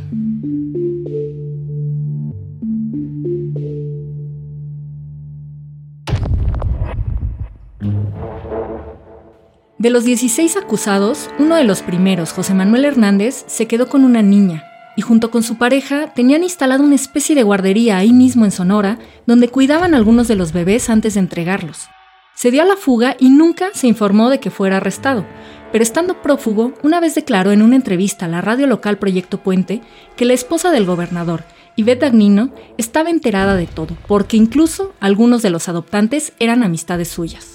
De 9.85 9.91
los 9.91 10.03
16 10.03 10.57
acusados, 10.57 11.29
uno 11.37 11.57
de 11.57 11.63
los 11.63 11.83
primeros, 11.83 12.33
José 12.33 12.55
Manuel 12.55 12.85
Hernández, 12.85 13.43
se 13.45 13.67
quedó 13.67 13.87
con 13.87 14.03
una 14.03 14.23
niña 14.23 14.63
y 14.95 15.03
junto 15.03 15.29
con 15.29 15.43
su 15.43 15.59
pareja 15.59 16.11
tenían 16.15 16.41
instalado 16.41 16.83
una 16.83 16.95
especie 16.95 17.35
de 17.35 17.43
guardería 17.43 17.97
ahí 17.97 18.11
mismo 18.11 18.45
en 18.45 18.51
Sonora, 18.51 18.97
donde 19.27 19.47
cuidaban 19.47 19.93
algunos 19.93 20.27
de 20.27 20.35
los 20.35 20.53
bebés 20.53 20.89
antes 20.89 21.13
de 21.13 21.19
entregarlos. 21.19 21.87
Se 22.33 22.49
dio 22.49 22.63
a 22.63 22.65
la 22.65 22.77
fuga 22.77 23.15
y 23.19 23.29
nunca 23.29 23.69
se 23.75 23.85
informó 23.85 24.31
de 24.31 24.39
que 24.39 24.49
fuera 24.49 24.77
arrestado, 24.77 25.23
pero 25.71 25.83
estando 25.83 26.19
prófugo, 26.19 26.73
una 26.81 26.99
vez 26.99 27.13
declaró 27.13 27.51
en 27.51 27.61
una 27.61 27.75
entrevista 27.75 28.25
a 28.25 28.29
la 28.29 28.41
radio 28.41 28.65
local 28.65 28.97
Proyecto 28.97 29.43
Puente 29.43 29.83
que 30.15 30.25
la 30.25 30.33
esposa 30.33 30.71
del 30.71 30.87
gobernador, 30.87 31.43
Ivette 31.75 32.01
Dagnino, 32.01 32.49
estaba 32.79 33.11
enterada 33.11 33.55
de 33.55 33.67
todo, 33.67 33.95
porque 34.07 34.35
incluso 34.35 34.95
algunos 34.99 35.43
de 35.43 35.51
los 35.51 35.69
adoptantes 35.69 36.33
eran 36.39 36.63
amistades 36.63 37.09
suyas 37.09 37.54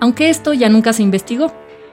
aunque 0.00 0.30
esto 0.30 0.52
ya 0.52 0.68
nunca 0.68 0.92
se 0.92 1.02
investigó. 1.02 1.52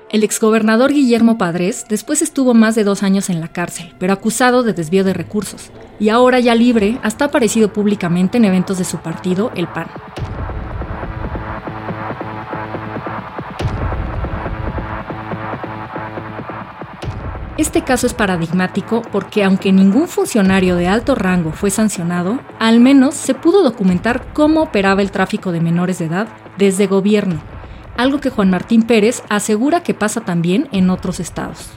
El 0.10 0.24
exgobernador 0.24 0.94
Guillermo 0.94 1.38
Padres 1.38 1.86
después 1.90 2.22
estuvo 2.22 2.54
más 2.54 2.76
de 2.76 2.86
dos 2.86 3.04
años 3.04 3.30
en 3.30 3.42
la 3.42 3.50
cárcel, 3.50 3.94
pero 4.00 4.14
acusado 4.14 4.64
de 4.64 4.72
desvío 4.72 5.04
de 5.04 5.14
recursos, 5.14 5.70
y 6.00 6.10
ahora 6.10 6.40
ya 6.40 6.56
libre, 6.56 6.98
hasta 7.04 7.26
aparecido 7.26 7.74
públicamente 7.74 8.38
en 8.38 8.46
eventos 8.46 8.78
de 8.78 8.86
su 8.86 9.00
partido, 9.00 9.52
el 9.56 9.68
PAN. 9.68 9.88
Este 17.58 17.82
caso 17.84 18.06
es 18.06 18.14
paradigmático 18.14 19.02
porque 19.12 19.44
aunque 19.44 19.74
ningún 19.74 20.08
funcionario 20.08 20.76
de 20.76 20.88
alto 20.88 21.16
rango 21.16 21.52
fue 21.52 21.72
sancionado, 21.72 22.40
al 22.60 22.80
menos 22.80 23.16
se 23.16 23.34
pudo 23.34 23.64
documentar 23.64 24.32
cómo 24.34 24.62
operaba 24.62 25.02
el 25.02 25.10
tráfico 25.10 25.52
de 25.52 25.60
menores 25.60 25.98
de 25.98 26.06
edad 26.06 26.28
desde 26.60 26.86
gobierno, 26.86 27.42
algo 27.98 28.20
que 28.20 28.30
Juan 28.30 28.50
Martín 28.50 28.84
Pérez 28.84 29.24
asegura 29.30 29.84
que 29.84 29.94
pasa 29.94 30.22
también 30.22 30.70
en 30.72 30.90
otros 30.90 31.20
estados. 31.20 31.70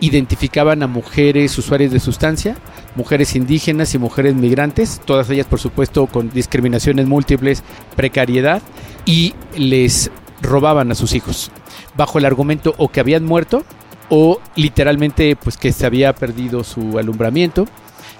Identificaban 0.00 0.82
a 0.82 0.86
mujeres 0.86 1.56
usuarias 1.58 1.92
de 1.92 2.00
sustancia, 2.00 2.56
mujeres 2.96 3.36
indígenas 3.36 3.94
y 3.94 3.98
mujeres 3.98 4.34
migrantes, 4.34 5.00
todas 5.04 5.30
ellas 5.30 5.46
por 5.46 5.60
supuesto 5.60 6.06
con 6.06 6.30
discriminaciones 6.30 7.06
múltiples, 7.06 7.62
precariedad, 7.96 8.62
y 9.06 9.34
les 9.56 10.10
robaban 10.40 10.90
a 10.90 10.94
sus 10.94 11.14
hijos, 11.14 11.50
bajo 11.96 12.18
el 12.18 12.24
argumento 12.24 12.74
o 12.78 12.88
que 12.88 13.00
habían 13.00 13.24
muerto 13.24 13.64
o 14.08 14.40
literalmente 14.56 15.36
pues 15.36 15.56
que 15.56 15.72
se 15.72 15.86
había 15.86 16.12
perdido 16.14 16.64
su 16.64 16.98
alumbramiento. 16.98 17.66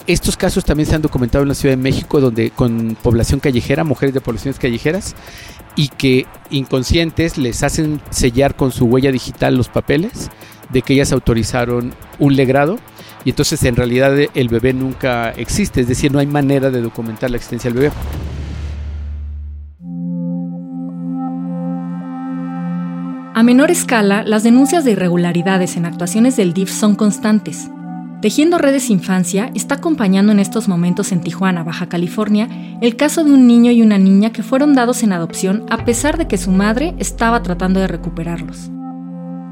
Estos 0.07 0.37
casos 0.37 0.65
también 0.65 0.89
se 0.89 0.97
han 0.97 1.03
documentado 1.03 1.43
en 1.43 1.49
la 1.49 1.55
Ciudad 1.55 1.77
de 1.77 1.83
México, 1.83 2.21
donde 2.21 2.51
con 2.51 2.97
población 3.01 3.41
callejera, 3.41 3.85
mujeres 3.85 4.15
de 4.15 4.21
poblaciones 4.21 4.59
callejeras, 4.59 5.15
y 5.77 5.89
que 5.89 6.27
inconscientes 6.51 7.39
les 7.39 7.63
hacen 7.63 8.01
sellar 8.11 8.57
con 8.57 8.73
su 8.73 8.87
huella 8.87 9.13
digital 9.13 9.57
los 9.57 9.69
papeles 9.69 10.31
de 10.71 10.83
que 10.83 10.95
ellas 10.95 11.13
autorizaron 11.13 11.95
un 12.19 12.37
legrado 12.37 12.79
y 13.25 13.31
entonces 13.31 13.63
en 13.65 13.77
realidad 13.77 14.17
el 14.35 14.49
bebé 14.49 14.73
nunca 14.73 15.31
existe, 15.31 15.83
es 15.83 15.89
decir, 15.89 16.13
no 16.13 16.19
hay 16.19 16.27
manera 16.27 16.71
de 16.71 16.81
documentar 16.81 17.31
la 17.31 17.37
existencia 17.37 17.71
del 17.71 17.81
bebé. 17.81 17.95
A 23.35 23.43
menor 23.43 23.71
escala, 23.71 24.23
las 24.25 24.43
denuncias 24.43 24.85
de 24.85 24.93
irregularidades 24.93 25.77
en 25.77 25.87
actuaciones 25.87 26.37
del 26.37 26.53
DIF 26.53 26.71
son 26.71 26.95
constantes. 26.97 27.71
Tejiendo 28.23 28.57
Redes 28.57 28.89
Infancia 28.89 29.51
está 29.53 29.75
acompañando 29.75 30.31
en 30.31 30.39
estos 30.39 30.69
momentos 30.69 31.11
en 31.11 31.23
Tijuana, 31.23 31.65
Baja 31.65 31.89
California, 31.89 32.47
el 32.81 32.95
caso 32.95 33.25
de 33.25 33.33
un 33.33 33.49
niño 33.49 33.73
y 33.73 33.83
una 33.83 33.99
niña 33.99 34.31
que 34.31 34.45
fueron 34.45 34.75
dados 34.75 35.03
en 35.03 35.13
adopción 35.13 35.65
a 35.71 35.85
pesar 35.85 36.17
de 36.19 36.29
que 36.29 36.37
su 36.37 36.53
madre 36.53 36.95
estaba 37.01 37.43
tratando 37.43 37.81
de 37.81 37.89
recuperarlos. 37.89 38.71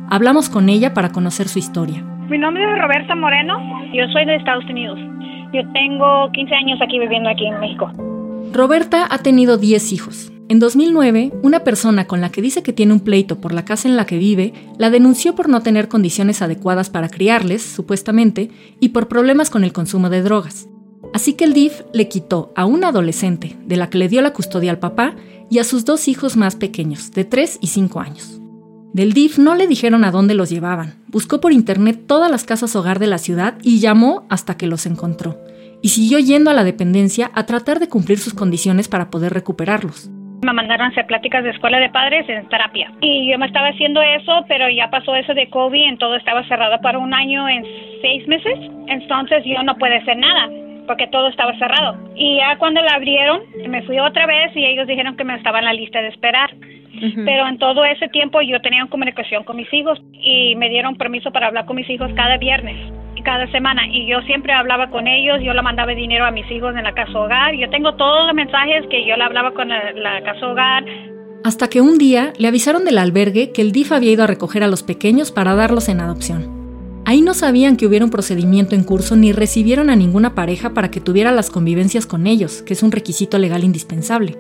Hablamos 0.09 0.49
con 0.49 0.69
ella 0.69 0.95
para 0.95 1.09
conocer 1.09 1.49
su 1.49 1.59
historia. 1.59 2.05
Mi 2.29 2.39
nombre 2.39 2.63
es 2.63 2.81
Roberta 2.81 3.17
Moreno, 3.17 3.59
yo 3.93 4.07
soy 4.13 4.25
de 4.25 4.37
Estados 4.37 4.65
Unidos. 4.67 5.01
Yo 5.53 5.63
tengo 5.73 6.31
15 6.31 6.55
años 6.55 6.79
aquí 6.81 7.01
viviendo 7.01 7.29
aquí 7.29 7.47
en 7.47 7.59
México. 7.59 7.91
Roberta 8.53 9.05
ha 9.11 9.19
tenido 9.19 9.57
10 9.57 9.93
hijos. 9.93 10.33
En 10.51 10.59
2009, 10.59 11.33
una 11.43 11.63
persona 11.63 12.09
con 12.09 12.21
la 12.21 12.33
que 12.33 12.43
dice 12.43 12.65
que 12.65 12.73
tiene 12.73 12.93
un 12.93 12.99
pleito 12.99 13.41
por 13.41 13.53
la 13.53 13.65
casa 13.65 13.87
en 13.87 13.97
la 13.97 14.05
que 14.05 14.19
vive 14.19 14.53
la 14.79 14.91
denunció 14.91 15.37
por 15.37 15.49
no 15.49 15.63
tener 15.63 15.87
condiciones 15.87 16.43
adecuadas 16.43 16.91
para 16.91 17.09
criarles, 17.09 17.63
supuestamente, 17.63 18.51
y 18.81 18.89
por 18.89 19.07
problemas 19.07 19.49
con 19.49 19.63
el 19.63 19.73
consumo 19.73 20.11
de 20.11 20.23
drogas. 20.23 20.67
Así 21.15 21.35
que 21.35 21.45
el 21.45 21.53
DIF 21.53 21.83
le 21.93 22.09
quitó 22.09 22.53
a 22.57 22.67
una 22.67 22.89
adolescente, 22.89 23.57
de 23.65 23.77
la 23.77 23.91
que 23.91 23.99
le 23.99 24.09
dio 24.09 24.23
la 24.23 24.33
custodia 24.33 24.73
al 24.73 24.81
papá, 24.81 25.15
y 25.49 25.61
a 25.61 25.65
sus 25.65 25.85
dos 25.85 26.09
hijos 26.09 26.37
más 26.37 26.57
pequeños, 26.57 27.13
de 27.13 27.25
3 27.25 27.59
y 27.61 27.69
5 27.69 28.01
años. 28.01 28.41
Del 28.93 29.13
DIF 29.13 29.39
no 29.39 29.55
le 29.55 29.69
dijeron 29.69 30.03
a 30.03 30.11
dónde 30.11 30.35
los 30.35 30.51
llevaban. 30.51 30.97
Buscó 31.07 31.41
por 31.41 31.53
internet 31.53 32.07
todas 32.09 32.29
las 32.29 32.43
casas 32.43 32.75
hogar 32.75 32.99
de 32.99 33.07
la 33.07 33.19
ciudad 33.19 33.57
y 33.63 33.79
llamó 33.79 34.27
hasta 34.29 34.57
que 34.57 34.67
los 34.67 34.85
encontró. 34.87 35.39
Y 35.81 35.91
siguió 35.91 36.19
yendo 36.19 36.51
a 36.51 36.55
la 36.55 36.65
dependencia 36.65 37.31
a 37.37 37.47
tratar 37.47 37.79
de 37.79 37.89
cumplir 37.89 38.19
sus 38.19 38.35
condiciones 38.35 38.89
para 38.89 39.11
poder 39.11 39.33
recuperarlos. 39.33 40.11
Me 40.43 40.53
mandaron 40.53 40.87
a 40.87 40.91
hacer 40.91 41.07
pláticas 41.07 41.45
de 41.45 41.51
escuela 41.51 41.79
de 41.79 41.91
padres 41.91 42.29
en 42.29 42.49
terapia. 42.49 42.91
Y 43.01 43.31
yo 43.31 43.39
me 43.39 43.47
estaba 43.47 43.69
haciendo 43.69 44.01
eso, 44.01 44.45
pero 44.49 44.69
ya 44.69 44.91
pasó 44.91 45.15
eso 45.15 45.35
de 45.35 45.49
COVID, 45.51 45.89
en 45.89 45.99
todo 45.99 46.17
estaba 46.17 46.47
cerrado 46.49 46.81
para 46.81 46.99
un 46.99 47.13
año 47.13 47.49
en 47.49 47.65
seis 48.01 48.27
meses. 48.27 48.59
Entonces 48.87 49.45
yo 49.45 49.63
no 49.63 49.77
pude 49.77 49.97
hacer 49.97 50.17
nada 50.17 50.49
porque 50.87 51.07
todo 51.09 51.29
estaba 51.29 51.57
cerrado. 51.59 51.97
Y 52.17 52.39
ya 52.39 52.57
cuando 52.59 52.83
la 52.83 52.95
abrieron, 52.95 53.43
me 53.69 53.83
fui 53.83 53.99
otra 53.99 54.27
vez 54.27 54.57
y 54.57 54.65
ellos 54.65 54.87
dijeron 54.87 55.17
que 55.17 55.25
me 55.25 55.37
estaba 55.37 55.59
en 55.59 55.67
la 55.67 55.73
lista 55.73 56.01
de 56.01 56.09
esperar. 56.09 56.51
Pero 57.25 57.47
en 57.47 57.59
todo 57.59 57.85
ese 57.85 58.09
tiempo 58.09 58.41
yo 58.43 58.61
tenía 58.61 58.85
comunicación 58.87 59.45
con 59.45 59.57
mis 59.57 59.73
hijos 59.73 60.01
y 60.13 60.57
me 60.57 60.69
dieron 60.69 60.97
permiso 60.97 61.31
para 61.31 61.47
hablar 61.47 61.65
con 61.65 61.77
mis 61.77 61.89
hijos 61.89 62.11
cada 62.15 62.37
viernes 62.37 63.00
cada 63.23 63.51
semana 63.51 63.83
y 63.87 64.07
yo 64.07 64.21
siempre 64.23 64.53
hablaba 64.53 64.91
con 64.91 65.07
ellos, 65.07 65.41
yo 65.43 65.53
le 65.53 65.63
mandaba 65.63 65.93
dinero 65.93 66.25
a 66.25 66.31
mis 66.31 66.51
hijos 66.51 66.75
en 66.77 66.85
la 66.85 66.93
casa 66.93 67.19
hogar, 67.19 67.55
yo 67.55 67.69
tengo 67.71 67.95
todos 67.95 68.27
los 68.27 68.35
mensajes 68.35 68.85
que 68.91 69.07
yo 69.07 69.17
le 69.17 69.25
hablaba 69.25 69.53
con 69.53 69.69
la, 69.69 69.93
la 69.93 70.23
casa 70.23 70.47
hogar. 70.47 70.85
Hasta 71.45 71.69
que 71.69 71.81
un 71.81 71.99
día 71.99 72.33
le 72.39 72.49
avisaron 72.49 72.85
del 72.85 72.99
albergue 72.99 73.53
que 73.53 73.63
el 73.63 73.73
DIF 73.73 73.93
había 73.93 74.13
ido 74.13 74.25
a 74.25 74.27
recoger 74.27 74.63
a 74.63 74.69
los 74.69 74.83
pequeños 74.83 75.33
para 75.33 75.55
darlos 75.55 75.89
en 75.89 76.01
adopción. 76.01 76.61
Ahí 77.07 77.23
no 77.23 77.35
sabían 77.35 77.77
que 77.77 77.87
hubiera 77.87 78.05
un 78.05 78.11
procedimiento 78.11 78.75
en 78.75 78.85
curso 78.85 79.17
ni 79.17 79.33
recibieron 79.33 79.91
a 79.91 79.97
ninguna 79.97 80.35
pareja 80.35 80.75
para 80.75 80.91
que 80.91 81.01
tuviera 81.01 81.33
las 81.33 81.51
convivencias 81.51 82.07
con 82.07 82.27
ellos, 82.27 82.63
que 82.63 82.75
es 82.75 82.83
un 82.83 82.93
requisito 82.93 83.39
legal 83.39 83.65
indispensable. 83.65 84.37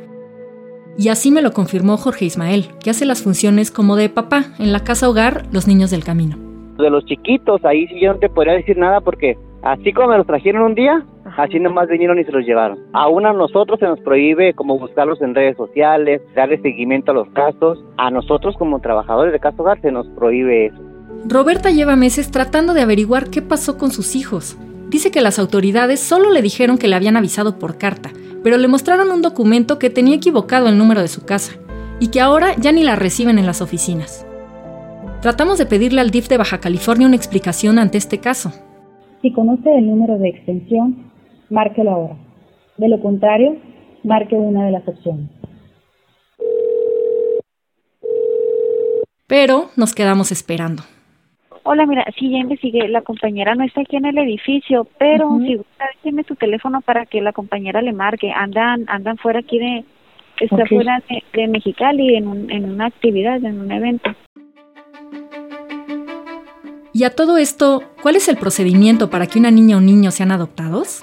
Y 0.98 1.08
así 1.08 1.30
me 1.30 1.42
lo 1.42 1.52
confirmó 1.52 1.96
Jorge 1.96 2.26
Ismael, 2.26 2.68
que 2.82 2.90
hace 2.90 3.06
las 3.06 3.22
funciones 3.22 3.70
como 3.70 3.96
de 3.96 4.10
papá 4.10 4.52
en 4.58 4.72
la 4.72 4.84
casa 4.84 5.08
hogar 5.08 5.46
Los 5.50 5.66
Niños 5.66 5.90
del 5.90 6.04
Camino. 6.04 6.49
De 6.80 6.90
los 6.90 7.04
chiquitos, 7.04 7.64
ahí 7.64 7.86
sí 7.88 8.00
yo 8.00 8.14
no 8.14 8.18
te 8.18 8.28
podría 8.28 8.54
decir 8.54 8.76
nada 8.78 9.00
porque 9.00 9.36
así 9.62 9.92
como 9.92 10.08
me 10.08 10.18
los 10.18 10.26
trajeron 10.26 10.62
un 10.62 10.74
día, 10.74 11.04
así 11.36 11.60
nomás 11.60 11.88
vinieron 11.88 12.18
y 12.18 12.24
se 12.24 12.32
los 12.32 12.44
llevaron. 12.44 12.78
Aún 12.92 13.26
a 13.26 13.32
nosotros 13.32 13.78
se 13.78 13.86
nos 13.86 14.00
prohíbe 14.00 14.54
como 14.54 14.78
buscarlos 14.78 15.20
en 15.20 15.34
redes 15.34 15.56
sociales, 15.56 16.22
darle 16.34 16.60
seguimiento 16.62 17.12
a 17.12 17.14
los 17.14 17.28
casos. 17.30 17.78
A 17.96 18.10
nosotros 18.10 18.56
como 18.58 18.80
trabajadores 18.80 19.32
de 19.32 19.40
casa 19.40 19.62
hogar 19.62 19.80
se 19.80 19.92
nos 19.92 20.06
prohíbe 20.08 20.66
eso. 20.66 20.78
Roberta 21.26 21.70
lleva 21.70 21.96
meses 21.96 22.30
tratando 22.30 22.72
de 22.72 22.80
averiguar 22.80 23.28
qué 23.28 23.42
pasó 23.42 23.76
con 23.76 23.90
sus 23.90 24.16
hijos. 24.16 24.56
Dice 24.88 25.10
que 25.10 25.20
las 25.20 25.38
autoridades 25.38 26.00
solo 26.00 26.30
le 26.30 26.42
dijeron 26.42 26.78
que 26.78 26.88
le 26.88 26.96
habían 26.96 27.16
avisado 27.16 27.58
por 27.58 27.78
carta, 27.78 28.10
pero 28.42 28.56
le 28.56 28.68
mostraron 28.68 29.10
un 29.10 29.22
documento 29.22 29.78
que 29.78 29.90
tenía 29.90 30.16
equivocado 30.16 30.68
el 30.68 30.78
número 30.78 31.00
de 31.00 31.08
su 31.08 31.24
casa 31.24 31.52
y 32.00 32.08
que 32.08 32.20
ahora 32.20 32.54
ya 32.56 32.72
ni 32.72 32.82
la 32.82 32.96
reciben 32.96 33.38
en 33.38 33.46
las 33.46 33.60
oficinas. 33.60 34.26
Tratamos 35.22 35.58
de 35.58 35.66
pedirle 35.66 36.00
al 36.00 36.10
DIF 36.10 36.28
de 36.28 36.38
Baja 36.38 36.60
California 36.60 37.06
una 37.06 37.14
explicación 37.14 37.78
ante 37.78 37.98
este 37.98 38.20
caso. 38.20 38.52
Si 39.20 39.30
conoce 39.32 39.70
el 39.76 39.86
número 39.86 40.16
de 40.16 40.30
extensión, 40.30 41.10
márquelo 41.50 41.90
ahora. 41.90 42.16
De 42.78 42.88
lo 42.88 42.98
contrario, 43.02 43.58
marque 44.02 44.34
una 44.34 44.64
de 44.64 44.70
las 44.70 44.88
opciones. 44.88 45.28
Pero 49.26 49.66
nos 49.76 49.94
quedamos 49.94 50.32
esperando. 50.32 50.84
Hola, 51.64 51.84
mira, 51.84 52.06
sí, 52.18 52.30
ya 52.30 52.38
investigué. 52.38 52.88
La 52.88 53.02
compañera 53.02 53.54
no 53.54 53.64
está 53.64 53.82
aquí 53.82 53.96
en 53.96 54.06
el 54.06 54.16
edificio, 54.16 54.88
pero 54.98 55.38
si 55.40 55.56
gusta, 55.56 55.84
déjeme 55.96 56.24
su 56.24 56.34
teléfono 56.34 56.80
para 56.80 57.04
que 57.04 57.20
la 57.20 57.34
compañera 57.34 57.82
le 57.82 57.92
marque. 57.92 58.32
Andan, 58.34 58.86
andan 58.88 59.18
fuera 59.18 59.40
aquí 59.40 59.58
de, 59.58 59.84
está 60.40 60.64
fuera 60.64 61.02
de, 61.10 61.22
de, 61.34 61.46
Mexicali 61.46 62.16
en, 62.16 62.26
un, 62.26 62.50
en 62.50 62.64
una 62.64 62.86
actividad, 62.86 63.44
en 63.44 63.60
un 63.60 63.70
evento. 63.70 64.10
Y 66.92 67.04
a 67.04 67.10
todo 67.10 67.38
esto, 67.38 67.82
¿cuál 68.02 68.16
es 68.16 68.28
el 68.28 68.36
procedimiento 68.36 69.10
para 69.10 69.26
que 69.26 69.38
una 69.38 69.50
niña 69.50 69.76
o 69.76 69.80
niño 69.80 70.10
sean 70.10 70.32
adoptados? 70.32 71.02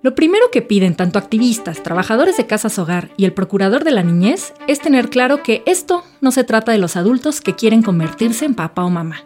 Lo 0.00 0.14
primero 0.14 0.50
que 0.52 0.62
piden 0.62 0.94
tanto 0.96 1.18
activistas, 1.18 1.82
trabajadores 1.82 2.36
de 2.36 2.46
casas 2.46 2.78
hogar 2.78 3.10
y 3.16 3.24
el 3.24 3.32
procurador 3.32 3.84
de 3.84 3.90
la 3.90 4.02
niñez 4.02 4.52
es 4.66 4.80
tener 4.80 5.08
claro 5.08 5.42
que 5.42 5.62
esto 5.66 6.04
no 6.20 6.30
se 6.30 6.44
trata 6.44 6.72
de 6.72 6.78
los 6.78 6.96
adultos 6.96 7.40
que 7.40 7.54
quieren 7.54 7.82
convertirse 7.82 8.44
en 8.44 8.54
papá 8.54 8.84
o 8.84 8.90
mamá. 8.90 9.24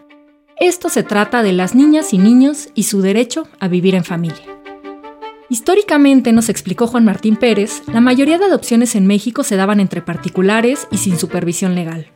Esto 0.57 0.89
se 0.89 1.03
trata 1.03 1.43
de 1.43 1.53
las 1.53 1.73
niñas 1.75 2.13
y 2.13 2.17
niños 2.17 2.69
y 2.75 2.83
su 2.83 3.01
derecho 3.01 3.47
a 3.59 3.67
vivir 3.69 3.95
en 3.95 4.03
familia. 4.03 4.43
Históricamente, 5.49 6.31
nos 6.31 6.47
explicó 6.47 6.85
Juan 6.85 7.05
Martín 7.05 7.35
Pérez, 7.35 7.81
la 7.87 8.01
mayoría 8.01 8.37
de 8.37 8.45
adopciones 8.45 8.95
en 8.95 9.07
México 9.07 9.43
se 9.43 9.55
daban 9.55 9.79
entre 9.79 10.01
particulares 10.01 10.87
y 10.91 10.97
sin 10.97 11.17
supervisión 11.17 11.75
legal. 11.75 12.11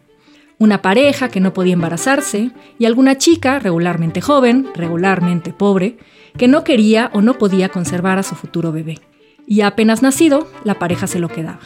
Una 0.64 0.82
pareja 0.82 1.28
que 1.28 1.42
no 1.42 1.54
podía 1.54 1.74
embarazarse 1.74 2.52
y 2.80 2.86
alguna 2.86 3.18
chica, 3.18 3.60
regularmente 3.60 4.22
joven, 4.22 4.70
regularmente 4.74 5.52
pobre, 5.52 5.98
que 6.38 6.48
no 6.48 6.64
quería 6.64 7.12
o 7.14 7.22
no 7.22 7.38
podía 7.38 7.68
conservar 7.68 8.18
a 8.18 8.24
su 8.24 8.36
futuro 8.36 8.72
bebé. 8.72 9.02
Y 9.46 9.60
apenas 9.60 10.02
nacido, 10.02 10.48
la 10.64 10.80
pareja 10.80 11.06
se 11.06 11.20
lo 11.20 11.28
quedaba. 11.28 11.60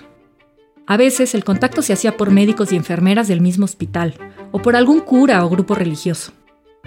A 0.87 0.97
veces 0.97 1.35
el 1.35 1.43
contacto 1.43 1.83
se 1.83 1.93
hacía 1.93 2.17
por 2.17 2.31
médicos 2.31 2.73
y 2.73 2.75
enfermeras 2.75 3.27
del 3.27 3.39
mismo 3.39 3.65
hospital, 3.65 4.15
o 4.51 4.63
por 4.63 4.75
algún 4.75 5.01
cura 5.01 5.45
o 5.45 5.49
grupo 5.51 5.75
religioso. 5.75 6.31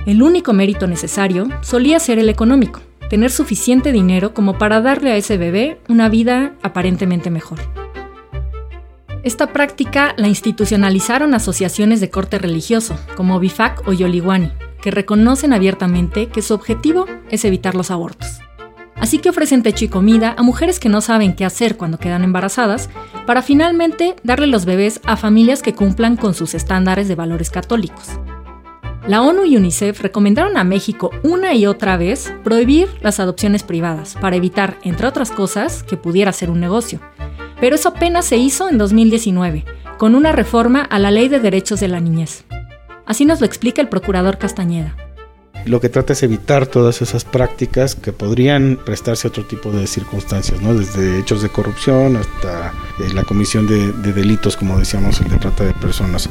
El 0.04 0.20
único 0.20 0.52
mérito 0.52 0.88
necesario 0.88 1.46
solía 1.60 2.00
ser 2.00 2.18
el 2.18 2.28
económico, 2.28 2.80
tener 3.08 3.30
suficiente 3.30 3.92
dinero 3.92 4.34
como 4.34 4.58
para 4.58 4.80
darle 4.80 5.12
a 5.12 5.16
ese 5.16 5.36
bebé 5.36 5.78
una 5.88 6.08
vida 6.08 6.56
aparentemente 6.62 7.30
mejor. 7.30 7.60
Esta 9.22 9.52
práctica 9.52 10.14
la 10.16 10.28
institucionalizaron 10.28 11.34
asociaciones 11.34 12.00
de 12.00 12.08
corte 12.08 12.38
religioso, 12.38 12.98
como 13.16 13.38
BIFAC 13.38 13.86
o 13.86 13.92
Yoliwani, 13.92 14.50
que 14.80 14.90
reconocen 14.90 15.52
abiertamente 15.52 16.28
que 16.28 16.40
su 16.40 16.54
objetivo 16.54 17.04
es 17.30 17.44
evitar 17.44 17.74
los 17.74 17.90
abortos. 17.90 18.38
Así 18.96 19.18
que 19.18 19.28
ofrecen 19.28 19.62
techo 19.62 19.84
y 19.84 19.88
comida 19.88 20.34
a 20.38 20.42
mujeres 20.42 20.80
que 20.80 20.88
no 20.88 21.02
saben 21.02 21.34
qué 21.34 21.44
hacer 21.44 21.76
cuando 21.76 21.98
quedan 21.98 22.24
embarazadas, 22.24 22.88
para 23.26 23.42
finalmente 23.42 24.16
darle 24.22 24.46
los 24.46 24.64
bebés 24.64 25.00
a 25.04 25.16
familias 25.16 25.62
que 25.62 25.74
cumplan 25.74 26.16
con 26.16 26.32
sus 26.32 26.54
estándares 26.54 27.06
de 27.06 27.14
valores 27.14 27.50
católicos. 27.50 28.18
La 29.06 29.22
ONU 29.22 29.44
y 29.44 29.56
UNICEF 29.56 30.00
recomendaron 30.00 30.56
a 30.56 30.64
México 30.64 31.10
una 31.22 31.54
y 31.54 31.66
otra 31.66 31.96
vez 31.96 32.32
prohibir 32.44 32.88
las 33.00 33.20
adopciones 33.20 33.64
privadas 33.64 34.16
para 34.20 34.36
evitar, 34.36 34.78
entre 34.82 35.06
otras 35.06 35.30
cosas, 35.30 35.82
que 35.82 35.96
pudiera 35.96 36.32
ser 36.32 36.50
un 36.50 36.60
negocio. 36.60 37.00
Pero 37.60 37.76
eso 37.76 37.90
apenas 37.90 38.24
se 38.24 38.36
hizo 38.36 38.68
en 38.68 38.78
2019, 38.78 39.64
con 39.98 40.14
una 40.14 40.32
reforma 40.32 40.82
a 40.82 40.98
la 40.98 41.10
Ley 41.10 41.28
de 41.28 41.40
Derechos 41.40 41.80
de 41.80 41.88
la 41.88 42.00
Niñez. 42.00 42.44
Así 43.06 43.24
nos 43.24 43.40
lo 43.40 43.46
explica 43.46 43.82
el 43.82 43.88
procurador 43.88 44.38
Castañeda. 44.38 44.96
Lo 45.66 45.80
que 45.80 45.90
trata 45.90 46.14
es 46.14 46.22
evitar 46.22 46.66
todas 46.66 47.02
esas 47.02 47.24
prácticas 47.24 47.94
que 47.94 48.12
podrían 48.12 48.78
prestarse 48.82 49.26
a 49.26 49.30
otro 49.30 49.44
tipo 49.44 49.70
de 49.70 49.86
circunstancias, 49.86 50.60
¿no? 50.62 50.74
desde 50.74 51.18
hechos 51.18 51.42
de 51.42 51.50
corrupción 51.50 52.16
hasta 52.16 52.72
eh, 52.98 53.12
la 53.12 53.24
comisión 53.24 53.66
de, 53.66 53.92
de 53.92 54.12
delitos, 54.14 54.56
como 54.56 54.78
decíamos, 54.78 55.20
el 55.20 55.28
de 55.28 55.36
trata 55.36 55.64
de 55.64 55.74
personas. 55.74 56.30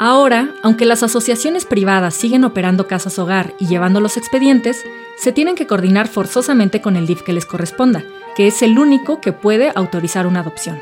Ahora, 0.00 0.54
aunque 0.62 0.84
las 0.84 1.02
asociaciones 1.02 1.66
privadas 1.66 2.14
siguen 2.14 2.44
operando 2.44 2.86
casas 2.86 3.18
hogar 3.18 3.54
y 3.58 3.66
llevando 3.66 4.00
los 4.00 4.16
expedientes, 4.16 4.84
se 5.16 5.32
tienen 5.32 5.56
que 5.56 5.66
coordinar 5.66 6.06
forzosamente 6.06 6.80
con 6.80 6.96
el 6.96 7.06
DIF 7.06 7.22
que 7.22 7.32
les 7.32 7.44
corresponda, 7.44 8.04
que 8.36 8.46
es 8.46 8.62
el 8.62 8.78
único 8.78 9.20
que 9.20 9.32
puede 9.32 9.72
autorizar 9.74 10.28
una 10.28 10.40
adopción. 10.40 10.78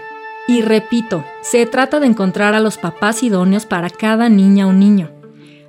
Y 0.47 0.61
repito, 0.61 1.25
se 1.41 1.65
trata 1.65 1.99
de 1.99 2.07
encontrar 2.07 2.55
a 2.55 2.61
los 2.61 2.77
papás 2.77 3.23
idóneos 3.23 3.65
para 3.65 3.89
cada 3.89 4.29
niña 4.29 4.67
o 4.67 4.75
niño. 4.75 5.11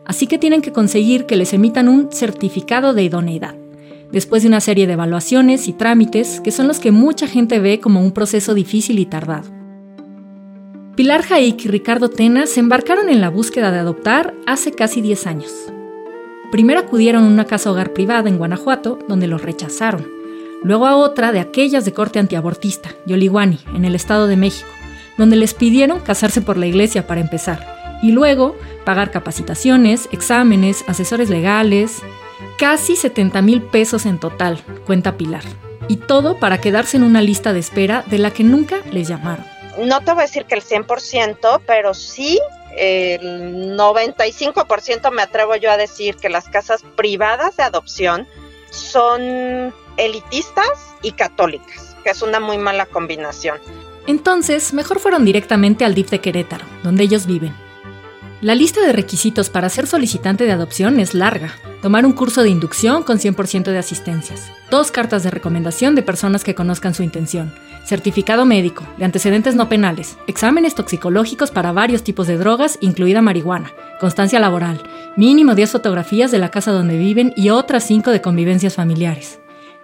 Así 0.05 0.27
que 0.27 0.37
tienen 0.37 0.61
que 0.61 0.73
conseguir 0.73 1.25
que 1.25 1.37
les 1.37 1.53
emitan 1.53 1.87
un 1.87 2.11
certificado 2.11 2.93
de 2.93 3.03
idoneidad, 3.03 3.55
después 4.11 4.43
de 4.43 4.49
una 4.49 4.59
serie 4.59 4.87
de 4.87 4.93
evaluaciones 4.93 5.69
y 5.69 5.73
trámites 5.73 6.41
que 6.41 6.51
son 6.51 6.67
los 6.67 6.79
que 6.79 6.91
mucha 6.91 7.27
gente 7.27 7.59
ve 7.59 7.79
como 7.79 8.01
un 8.01 8.11
proceso 8.11 8.53
difícil 8.53 8.99
y 8.99 9.05
tardado. 9.05 9.56
Pilar 10.97 11.21
Jaik 11.21 11.63
y 11.63 11.67
Ricardo 11.67 12.09
Tena 12.09 12.47
se 12.47 12.59
embarcaron 12.59 13.07
en 13.07 13.21
la 13.21 13.29
búsqueda 13.29 13.69
de 13.69 13.77
adoptar 13.77 14.33
hace 14.47 14.71
casi 14.71 14.99
10 14.99 15.27
años. 15.27 15.53
Primero 16.51 16.79
acudieron 16.79 17.23
a 17.23 17.27
una 17.27 17.45
casa 17.45 17.69
hogar 17.69 17.93
privada 17.93 18.27
en 18.29 18.39
Guanajuato, 18.39 18.97
donde 19.07 19.27
los 19.27 19.43
rechazaron. 19.43 20.07
Luego 20.63 20.87
a 20.87 20.95
otra 20.95 21.31
de 21.31 21.39
aquellas 21.39 21.85
de 21.85 21.93
corte 21.93 22.17
antiabortista, 22.17 22.89
Yoliwani, 23.05 23.59
en 23.75 23.85
el 23.85 23.93
Estado 23.93 24.25
de 24.25 24.37
México, 24.37 24.67
donde 25.19 25.35
les 25.35 25.53
pidieron 25.53 25.99
casarse 25.99 26.41
por 26.41 26.57
la 26.57 26.65
iglesia 26.65 27.05
para 27.05 27.21
empezar. 27.21 27.99
Y 28.01 28.11
luego 28.11 28.57
pagar 28.83 29.11
capacitaciones, 29.11 30.09
exámenes, 30.11 30.83
asesores 30.87 31.29
legales, 31.29 32.01
casi 32.57 32.95
70 32.95 33.39
mil 33.43 33.61
pesos 33.61 34.07
en 34.07 34.17
total, 34.17 34.61
cuenta 34.87 35.15
Pilar. 35.15 35.43
Y 35.89 35.97
todo 35.97 36.39
para 36.39 36.59
quedarse 36.59 36.97
en 36.97 37.03
una 37.03 37.21
lista 37.21 37.53
de 37.53 37.59
espera 37.59 38.03
de 38.09 38.17
la 38.17 38.31
que 38.31 38.43
nunca 38.43 38.77
les 38.91 39.07
llamaron. 39.07 39.56
No 39.77 40.01
te 40.01 40.11
voy 40.11 40.21
a 40.21 40.25
decir 40.25 40.45
que 40.45 40.55
el 40.55 40.63
100%, 40.63 41.61
pero 41.65 41.93
sí 41.93 42.39
el 42.75 43.77
95% 43.77 45.11
me 45.11 45.21
atrevo 45.21 45.55
yo 45.55 45.71
a 45.71 45.77
decir 45.77 46.15
que 46.15 46.29
las 46.29 46.47
casas 46.47 46.83
privadas 46.95 47.57
de 47.57 47.63
adopción 47.63 48.27
son 48.69 49.73
elitistas 49.97 50.95
y 51.01 51.11
católicas, 51.11 51.95
que 52.03 52.11
es 52.11 52.21
una 52.21 52.39
muy 52.39 52.57
mala 52.57 52.85
combinación. 52.85 53.57
Entonces, 54.05 54.73
mejor 54.73 54.99
fueron 54.99 55.25
directamente 55.25 55.83
al 55.85 55.93
DIF 55.93 56.09
de 56.09 56.21
Querétaro, 56.21 56.65
donde 56.83 57.03
ellos 57.03 57.25
viven. 57.25 57.53
La 58.39 58.53
lista 58.53 58.81
de 58.81 58.93
requisitos 58.93 59.49
para 59.49 59.67
ser 59.67 59.87
solicitante 59.87 60.45
de 60.45 60.51
adopción 60.51 60.99
es 60.99 61.15
larga. 61.15 61.55
Tomar 61.81 62.05
un 62.05 62.13
curso 62.13 62.43
de 62.43 62.49
inducción 62.49 63.01
con 63.01 63.17
100% 63.17 63.71
de 63.71 63.79
asistencias. 63.79 64.51
Dos 64.69 64.91
cartas 64.91 65.23
de 65.23 65.31
recomendación 65.31 65.95
de 65.95 66.03
personas 66.03 66.43
que 66.43 66.53
conozcan 66.53 66.93
su 66.93 67.01
intención. 67.01 67.53
Certificado 67.87 68.45
médico, 68.45 68.83
de 68.97 69.05
antecedentes 69.05 69.55
no 69.55 69.69
penales. 69.69 70.17
Exámenes 70.27 70.75
toxicológicos 70.75 71.51
para 71.51 71.71
varios 71.71 72.03
tipos 72.03 72.27
de 72.27 72.35
drogas, 72.35 72.77
incluida 72.81 73.21
marihuana. 73.21 73.71
Constancia 74.01 74.41
laboral. 74.41 74.83
Mínimo 75.15 75.55
10 75.55 75.71
fotografías 75.71 76.29
de 76.29 76.37
la 76.37 76.51
casa 76.51 76.73
donde 76.73 76.97
viven 76.97 77.31
y 77.37 77.47
otras 77.49 77.85
5 77.85 78.11
de 78.11 78.19
convivencias 78.19 78.75
familiares. 78.75 79.39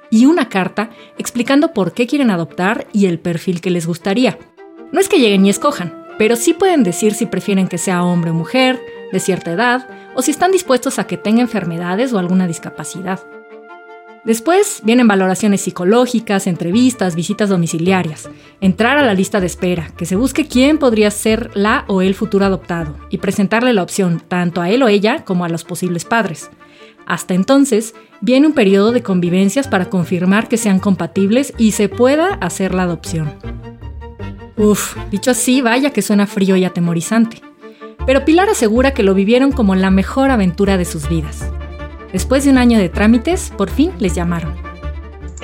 Y 0.10 0.26
una 0.26 0.50
carta 0.50 0.90
explicando 1.18 1.72
por 1.72 1.94
qué 1.94 2.06
quieren 2.06 2.30
adoptar 2.30 2.88
y 2.92 3.06
el 3.06 3.20
perfil 3.20 3.62
que 3.62 3.72
les 3.72 3.88
gustaría. 3.88 4.38
No 4.92 5.00
es 5.00 5.08
que 5.08 5.20
lleguen 5.20 5.46
y 5.46 5.50
escojan, 5.50 6.06
pero 6.18 6.36
sí 6.36 6.52
pueden 6.52 6.84
decir 6.84 7.14
si 7.14 7.26
prefieren 7.26 7.70
que 7.70 7.78
sea 7.78 8.04
hombre 8.04 8.32
o 8.32 8.34
mujer, 8.34 8.82
de 9.14 9.22
cierta 9.22 9.54
edad, 9.54 9.88
o 10.14 10.22
si 10.22 10.32
están 10.32 10.52
dispuestos 10.52 11.00
a 11.00 11.08
que 11.08 11.16
tenga 11.16 11.40
enfermedades 11.40 12.12
o 12.12 12.20
alguna 12.20 12.48
discapacidad. 12.48 13.22
Después 14.26 14.82
vienen 14.86 15.08
valoraciones 15.08 15.60
psicológicas, 15.62 16.48
entrevistas, 16.48 17.14
visitas 17.14 17.50
domiciliarias, 17.50 18.30
entrar 18.62 18.98
a 18.98 19.04
la 19.04 19.14
lista 19.14 19.42
de 19.42 19.48
espera, 19.48 19.92
que 19.98 20.06
se 20.06 20.16
busque 20.16 20.48
quién 20.48 20.78
podría 20.78 21.12
ser 21.12 21.52
la 21.56 21.84
o 21.90 22.02
el 22.02 22.16
futuro 22.16 22.46
adoptado 22.46 22.96
y 23.10 23.18
presentarle 23.18 23.74
la 23.74 23.84
opción 23.84 24.24
tanto 24.26 24.62
a 24.62 24.70
él 24.70 24.82
o 24.82 24.88
ella 24.88 25.26
como 25.26 25.44
a 25.44 25.50
los 25.50 25.66
posibles 25.66 26.06
padres. 26.06 26.50
Hasta 27.06 27.34
entonces, 27.34 27.96
viene 28.22 28.48
un 28.48 28.54
periodo 28.54 28.94
de 28.94 29.04
convivencias 29.04 29.68
para 29.68 29.90
confirmar 29.90 30.48
que 30.48 30.56
sean 30.56 30.80
compatibles 30.80 31.54
y 31.58 31.72
se 31.72 31.90
pueda 31.90 32.36
hacer 32.36 32.74
la 32.74 32.84
adopción. 32.84 33.34
Uf, 34.56 34.96
dicho 35.12 35.32
así, 35.32 35.62
vaya 35.62 35.90
que 35.90 36.02
suena 36.02 36.28
frío 36.28 36.56
y 36.56 36.64
atemorizante. 36.64 37.42
Pero 38.06 38.24
Pilar 38.24 38.48
asegura 38.48 38.94
que 38.94 39.04
lo 39.04 39.14
vivieron 39.14 39.52
como 39.52 39.76
la 39.76 39.92
mejor 39.92 40.32
aventura 40.32 40.78
de 40.78 40.86
sus 40.86 41.10
vidas. 41.10 41.46
Después 42.14 42.46
de 42.46 42.52
un 42.52 42.60
año 42.60 42.78
de 42.78 42.90
trámites, 42.90 43.52
por 43.58 43.72
fin 43.72 43.92
les 43.98 44.14
llamaron. 44.14 44.56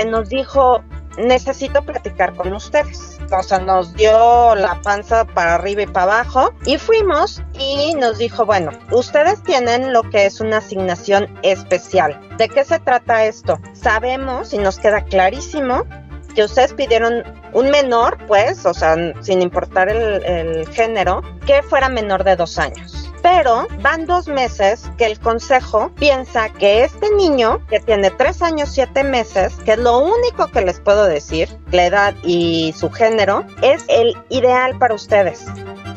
Nos 0.08 0.30
dijo, 0.30 0.84
necesito 1.18 1.82
platicar 1.82 2.36
con 2.36 2.54
ustedes. 2.54 3.20
O 3.32 3.42
sea, 3.42 3.58
nos 3.58 3.96
dio 3.96 4.56
la 4.56 4.80
panza 4.84 5.26
para 5.26 5.56
arriba 5.56 5.82
y 5.82 5.88
para 5.88 6.20
abajo 6.20 6.54
y 6.68 6.78
fuimos 6.78 7.42
y 7.58 7.96
nos 7.96 8.20
dijo, 8.20 8.46
bueno, 8.46 8.70
ustedes 8.92 9.42
tienen 9.42 9.94
lo 9.94 10.04
que 10.04 10.28
es 10.28 10.42
una 10.42 10.58
asignación 10.58 11.28
especial. 11.42 12.20
¿De 12.38 12.48
qué 12.48 12.64
se 12.64 12.78
trata 12.78 13.26
esto? 13.26 13.60
Sabemos 13.74 14.54
y 14.54 14.60
nos 14.60 14.78
queda 14.78 15.04
clarísimo 15.04 15.86
que 16.36 16.44
ustedes 16.44 16.74
pidieron 16.74 17.24
un 17.54 17.72
menor, 17.72 18.20
pues, 18.28 18.64
o 18.68 18.76
sea, 18.76 18.96
sin 19.22 19.42
importar 19.42 19.90
el, 19.90 20.24
el 20.24 20.70
género, 20.70 21.24
que 21.48 21.64
fuera 21.64 21.90
menor 21.90 22.24
de 22.24 22.36
dos 22.36 22.60
años 22.60 22.99
pero 23.22 23.68
van 23.82 24.06
dos 24.06 24.28
meses 24.28 24.90
que 24.98 25.06
el 25.06 25.20
consejo 25.20 25.92
piensa 25.96 26.50
que 26.50 26.84
este 26.84 27.14
niño, 27.16 27.60
que 27.68 27.80
tiene 27.80 28.12
tres 28.12 28.42
años, 28.42 28.70
siete 28.72 29.04
meses, 29.04 29.54
que 29.66 29.74
es 29.74 29.80
lo 29.80 30.00
único 30.00 30.48
que 30.52 30.62
les 30.62 30.80
puedo 30.80 31.06
decir, 31.06 31.50
la 31.72 31.86
edad 31.86 32.16
y 32.24 32.74
su 32.78 32.90
género, 32.90 33.46
es 33.62 33.84
el 33.88 34.16
ideal 34.30 34.78
para 34.78 34.96
ustedes. 34.96 35.46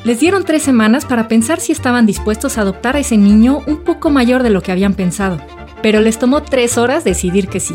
Les 0.04 0.18
dieron 0.18 0.44
tres 0.44 0.62
semanas 0.62 1.04
para 1.04 1.28
pensar 1.28 1.60
si 1.60 1.70
estaban 1.70 2.06
dispuestos 2.06 2.58
a 2.58 2.62
adoptar 2.62 2.96
a 2.96 2.98
ese 2.98 3.16
niño 3.16 3.62
un 3.66 3.84
poco 3.84 4.10
mayor 4.10 4.42
de 4.42 4.50
lo 4.50 4.60
que 4.60 4.72
habían 4.72 4.94
pensado, 4.94 5.38
pero 5.82 6.00
les 6.00 6.18
tomó 6.18 6.42
tres 6.42 6.78
horas 6.78 7.04
decidir 7.04 7.48
que 7.48 7.60
sí. 7.60 7.74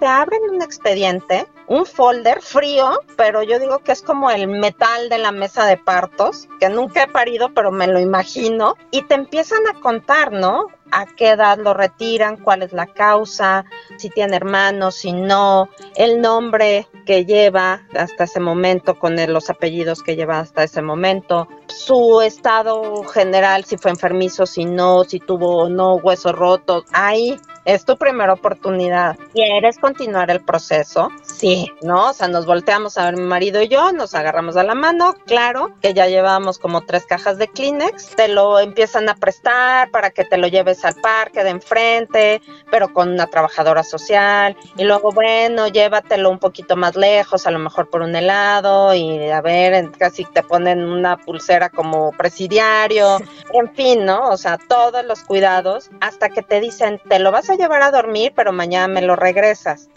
Te 0.00 0.06
abren 0.06 0.40
un 0.50 0.62
expediente 0.62 1.46
un 1.66 1.86
folder 1.86 2.40
frío, 2.42 3.00
pero 3.16 3.42
yo 3.42 3.58
digo 3.58 3.78
que 3.78 3.92
es 3.92 4.02
como 4.02 4.30
el 4.30 4.48
metal 4.48 5.08
de 5.08 5.18
la 5.18 5.32
mesa 5.32 5.66
de 5.66 5.76
partos, 5.76 6.48
que 6.60 6.68
nunca 6.68 7.04
he 7.04 7.08
parido, 7.08 7.52
pero 7.54 7.70
me 7.70 7.86
lo 7.86 8.00
imagino, 8.00 8.76
y 8.90 9.02
te 9.02 9.14
empiezan 9.14 9.66
a 9.66 9.80
contar, 9.80 10.32
¿no? 10.32 10.66
A 10.94 11.06
qué 11.06 11.30
edad 11.30 11.58
lo 11.58 11.74
retiran, 11.74 12.36
cuál 12.36 12.62
es 12.62 12.72
la 12.72 12.86
causa, 12.86 13.64
si 13.98 14.10
tiene 14.10 14.36
hermanos, 14.36 14.94
si 14.94 15.12
no, 15.12 15.68
el 15.96 16.20
nombre 16.20 16.86
que 17.04 17.24
lleva 17.24 17.82
hasta 17.98 18.24
ese 18.24 18.38
momento 18.38 18.98
con 18.98 19.16
los 19.32 19.50
apellidos 19.50 20.02
que 20.02 20.14
lleva 20.14 20.38
hasta 20.38 20.62
ese 20.62 20.82
momento, 20.82 21.48
su 21.66 22.20
estado 22.20 23.02
general, 23.04 23.64
si 23.64 23.76
fue 23.76 23.90
enfermizo, 23.90 24.46
si 24.46 24.64
no, 24.64 25.02
si 25.04 25.18
tuvo 25.18 25.64
o 25.64 25.68
no 25.68 25.96
huesos 25.96 26.32
rotos. 26.32 26.84
Ahí 26.92 27.36
es 27.64 27.84
tu 27.84 27.96
primera 27.96 28.32
oportunidad. 28.32 29.16
¿Quieres 29.32 29.78
continuar 29.78 30.30
el 30.30 30.40
proceso? 30.40 31.10
Sí, 31.22 31.70
¿no? 31.82 32.10
O 32.10 32.12
sea, 32.12 32.28
nos 32.28 32.46
volteamos 32.46 32.98
a 32.98 33.06
ver 33.06 33.16
mi 33.16 33.24
marido 33.24 33.62
y 33.62 33.68
yo, 33.68 33.92
nos 33.92 34.14
agarramos 34.14 34.56
a 34.56 34.64
la 34.64 34.74
mano, 34.74 35.14
claro, 35.26 35.74
que 35.80 35.94
ya 35.94 36.06
llevamos 36.06 36.58
como 36.58 36.82
tres 36.82 37.06
cajas 37.06 37.38
de 37.38 37.48
Kleenex, 37.48 38.16
te 38.16 38.28
lo 38.28 38.58
empiezan 38.58 39.08
a 39.08 39.14
prestar 39.14 39.90
para 39.90 40.10
que 40.10 40.24
te 40.24 40.36
lo 40.36 40.46
lleves 40.46 40.84
al 40.84 40.94
parque 40.96 41.42
de 41.42 41.50
enfrente, 41.50 42.42
pero 42.70 42.92
con 42.92 43.10
una 43.10 43.26
trabajadora 43.26 43.82
social, 43.82 44.56
y 44.76 44.84
luego, 44.84 45.12
bueno, 45.12 45.68
llévatelo 45.68 46.30
un 46.30 46.38
poquito 46.38 46.76
más 46.76 46.96
lejos, 46.96 47.46
a 47.46 47.50
lo 47.50 47.58
mejor 47.58 47.88
por 47.88 48.02
un 48.02 48.14
helado, 48.14 48.94
y 48.94 49.28
a 49.30 49.40
ver, 49.40 49.90
casi 49.92 50.24
te 50.24 50.42
ponen 50.42 50.84
una 50.84 51.16
pulsera 51.16 51.70
como 51.70 52.12
presidiario, 52.12 53.18
en 53.52 53.74
fin, 53.74 54.04
¿no? 54.04 54.28
O 54.28 54.36
sea, 54.36 54.58
todos 54.58 55.04
los 55.04 55.22
cuidados, 55.22 55.90
hasta 56.00 56.28
que 56.28 56.42
te 56.42 56.60
dicen, 56.60 57.00
te 57.08 57.18
lo 57.18 57.30
vas 57.32 57.50
a 57.50 57.53
llevar 57.56 57.82
a 57.82 57.90
dormir, 57.90 58.32
pero 58.34 58.52
mañana 58.52 58.88
me 58.88 59.02
lo 59.02 59.16
regresas. 59.16 59.88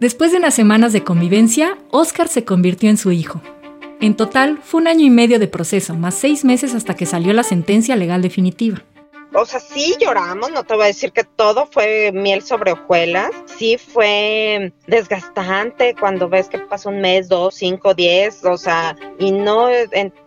Después 0.00 0.32
de 0.32 0.38
unas 0.38 0.54
semanas 0.54 0.92
de 0.92 1.04
convivencia, 1.04 1.78
Oscar 1.90 2.28
se 2.28 2.44
convirtió 2.44 2.90
en 2.90 2.96
su 2.96 3.12
hijo. 3.12 3.40
En 4.00 4.16
total, 4.16 4.58
fue 4.62 4.80
un 4.80 4.88
año 4.88 5.06
y 5.06 5.10
medio 5.10 5.38
de 5.38 5.46
proceso, 5.46 5.94
más 5.94 6.14
seis 6.14 6.44
meses 6.44 6.74
hasta 6.74 6.94
que 6.94 7.06
salió 7.06 7.32
la 7.32 7.42
sentencia 7.42 7.96
legal 7.96 8.20
definitiva. 8.20 8.82
O 9.32 9.46
sea, 9.46 9.58
sí 9.58 9.94
lloramos, 10.00 10.52
no 10.52 10.62
te 10.62 10.74
voy 10.74 10.84
a 10.84 10.86
decir 10.88 11.10
que 11.10 11.24
todo 11.24 11.66
fue 11.66 12.12
miel 12.12 12.42
sobre 12.42 12.72
hojuelas, 12.72 13.30
sí 13.46 13.78
fue 13.78 14.72
desgastante 14.86 15.94
cuando 15.98 16.28
ves 16.28 16.48
que 16.48 16.58
pasa 16.58 16.88
un 16.88 17.00
mes, 17.00 17.28
dos, 17.28 17.54
cinco, 17.56 17.94
diez, 17.94 18.44
o 18.44 18.56
sea, 18.56 18.96
y 19.18 19.32
no, 19.32 19.68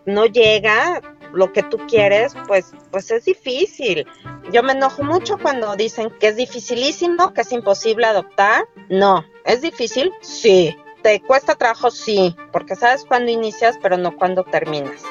no 0.04 0.26
llega, 0.26 1.00
lo 1.32 1.52
que 1.52 1.62
tú 1.62 1.78
quieres, 1.88 2.34
pues, 2.46 2.72
pues 2.90 3.10
es 3.10 3.24
difícil. 3.24 4.06
Yo 4.50 4.62
me 4.62 4.72
enojo 4.72 5.02
mucho 5.02 5.36
cuando 5.36 5.76
dicen 5.76 6.08
que 6.18 6.28
es 6.28 6.36
dificilísimo, 6.36 7.34
que 7.34 7.42
es 7.42 7.52
imposible 7.52 8.06
adoptar. 8.06 8.64
No, 8.88 9.22
¿es 9.44 9.60
difícil? 9.60 10.10
Sí. 10.22 10.74
¿Te 11.02 11.20
cuesta 11.20 11.54
trabajo? 11.54 11.90
Sí, 11.90 12.34
porque 12.50 12.74
sabes 12.74 13.04
cuándo 13.04 13.30
inicias, 13.30 13.78
pero 13.82 13.98
no 13.98 14.16
cuándo 14.16 14.44
terminas. 14.44 15.02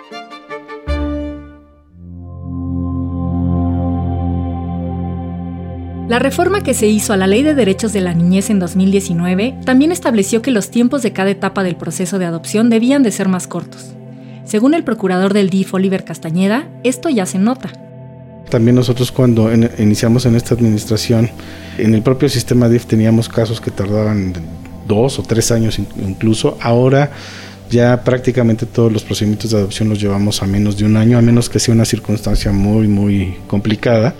La 6.10 6.19
reforma 6.19 6.63
que 6.63 6.73
se 6.73 6.88
hizo 6.88 7.13
a 7.13 7.17
la 7.17 7.28
Ley 7.28 7.43
de 7.43 7.54
Derechos 7.54 7.93
de 7.93 8.02
la 8.02 8.13
Niñez 8.13 8.50
en 8.50 8.60
2019 8.60 9.60
también 9.65 9.91
estableció 9.91 10.41
que 10.41 10.52
los 10.52 10.71
tiempos 10.71 11.04
de 11.04 11.13
cada 11.13 11.30
etapa 11.30 11.63
del 11.63 11.76
proceso 11.76 12.17
de 12.17 12.26
adopción 12.26 12.69
debían 12.69 13.04
de 13.04 13.12
ser 13.12 13.28
más 13.28 13.47
cortos. 13.47 13.93
Según 14.45 14.73
el 14.73 14.84
procurador 14.84 15.34
del 15.34 15.50
DIF, 15.50 15.73
Oliver 15.73 16.06
Castañeda, 16.06 16.69
esto 16.84 17.10
ya 17.10 17.26
se 17.26 17.38
nota. 17.38 17.87
También 18.50 18.76
nosotros 18.76 19.12
cuando 19.12 19.50
iniciamos 19.78 20.26
en 20.26 20.36
esta 20.36 20.56
administración, 20.56 21.30
en 21.78 21.94
el 21.94 22.02
propio 22.02 22.30
sistema 22.30 22.70
DIF 22.70 22.86
teníamos 22.86 23.28
casos 23.28 23.60
que 23.60 23.72
tardaban 23.72 24.34
dos 24.88 25.20
o 25.20 25.24
tres 25.24 25.52
años 25.52 25.80
incluso. 25.80 26.58
Ahora 26.62 27.12
ya 27.70 28.04
prácticamente 28.04 28.66
todos 28.66 28.92
los 28.92 29.04
procedimientos 29.04 29.52
de 29.52 29.58
adopción 29.58 29.90
los 29.90 30.00
llevamos 30.00 30.42
a 30.42 30.48
menos 30.48 30.78
de 30.78 30.86
un 30.86 30.96
año, 30.96 31.18
a 31.18 31.22
menos 31.22 31.50
que 31.50 31.60
sea 31.60 31.74
una 31.74 31.86
circunstancia 31.86 32.52
muy, 32.52 32.88
muy 32.88 33.36
complicada. 33.48 34.16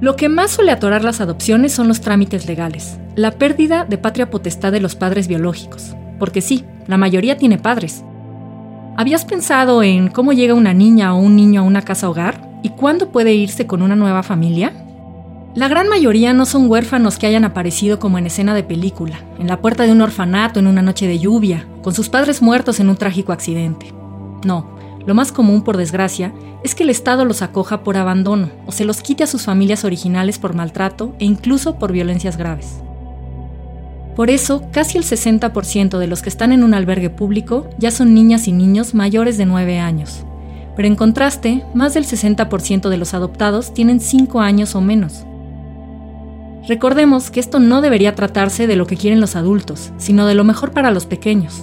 Lo 0.00 0.16
que 0.16 0.28
más 0.28 0.52
suele 0.52 0.70
atorar 0.70 1.02
las 1.02 1.20
adopciones 1.20 1.72
son 1.72 1.88
los 1.88 2.00
trámites 2.00 2.46
legales, 2.46 2.98
la 3.16 3.32
pérdida 3.32 3.84
de 3.84 3.98
patria 3.98 4.30
potestad 4.30 4.70
de 4.70 4.80
los 4.80 4.94
padres 4.94 5.28
biológicos, 5.28 5.96
porque 6.18 6.40
sí, 6.40 6.64
la 6.86 6.98
mayoría 6.98 7.36
tiene 7.36 7.58
padres, 7.58 8.04
¿Habías 8.96 9.24
pensado 9.24 9.82
en 9.82 10.06
cómo 10.06 10.32
llega 10.32 10.54
una 10.54 10.72
niña 10.72 11.14
o 11.14 11.18
un 11.18 11.34
niño 11.34 11.62
a 11.62 11.64
una 11.64 11.82
casa 11.82 12.08
hogar 12.08 12.53
y 12.64 12.70
cuándo 12.70 13.10
puede 13.10 13.34
irse 13.34 13.66
con 13.66 13.82
una 13.82 13.94
nueva 13.94 14.22
familia? 14.22 14.72
La 15.54 15.68
gran 15.68 15.86
mayoría 15.86 16.32
no 16.32 16.46
son 16.46 16.70
huérfanos 16.70 17.18
que 17.18 17.26
hayan 17.26 17.44
aparecido 17.44 17.98
como 17.98 18.16
en 18.16 18.24
escena 18.24 18.54
de 18.54 18.62
película, 18.62 19.20
en 19.38 19.48
la 19.48 19.60
puerta 19.60 19.84
de 19.84 19.92
un 19.92 20.00
orfanato 20.00 20.60
en 20.60 20.66
una 20.66 20.80
noche 20.80 21.06
de 21.06 21.18
lluvia, 21.18 21.68
con 21.82 21.92
sus 21.92 22.08
padres 22.08 22.40
muertos 22.40 22.80
en 22.80 22.88
un 22.88 22.96
trágico 22.96 23.32
accidente. 23.32 23.92
No, 24.46 24.78
lo 25.06 25.14
más 25.14 25.30
común, 25.30 25.62
por 25.62 25.76
desgracia, 25.76 26.32
es 26.64 26.74
que 26.74 26.84
el 26.84 26.90
Estado 26.90 27.26
los 27.26 27.42
acoja 27.42 27.84
por 27.84 27.98
abandono 27.98 28.48
o 28.66 28.72
se 28.72 28.86
los 28.86 29.02
quite 29.02 29.24
a 29.24 29.28
sus 29.28 29.42
familias 29.42 29.84
originales 29.84 30.38
por 30.38 30.54
maltrato 30.54 31.14
e 31.18 31.26
incluso 31.26 31.78
por 31.78 31.92
violencias 31.92 32.38
graves. 32.38 32.80
Por 34.16 34.30
eso, 34.30 34.64
casi 34.72 34.96
el 34.96 35.04
60% 35.04 35.98
de 35.98 36.06
los 36.06 36.22
que 36.22 36.30
están 36.30 36.50
en 36.50 36.64
un 36.64 36.72
albergue 36.72 37.10
público 37.10 37.68
ya 37.76 37.90
son 37.90 38.14
niñas 38.14 38.48
y 38.48 38.52
niños 38.52 38.94
mayores 38.94 39.36
de 39.36 39.44
9 39.44 39.80
años. 39.80 40.24
Pero 40.76 40.88
en 40.88 40.96
contraste, 40.96 41.64
más 41.74 41.94
del 41.94 42.04
60% 42.04 42.88
de 42.88 42.96
los 42.96 43.14
adoptados 43.14 43.72
tienen 43.74 44.00
5 44.00 44.40
años 44.40 44.74
o 44.74 44.80
menos. 44.80 45.24
Recordemos 46.66 47.30
que 47.30 47.40
esto 47.40 47.60
no 47.60 47.82
debería 47.82 48.14
tratarse 48.14 48.66
de 48.66 48.76
lo 48.76 48.86
que 48.86 48.96
quieren 48.96 49.20
los 49.20 49.36
adultos, 49.36 49.92
sino 49.98 50.26
de 50.26 50.34
lo 50.34 50.44
mejor 50.44 50.72
para 50.72 50.90
los 50.90 51.04
pequeños. 51.04 51.62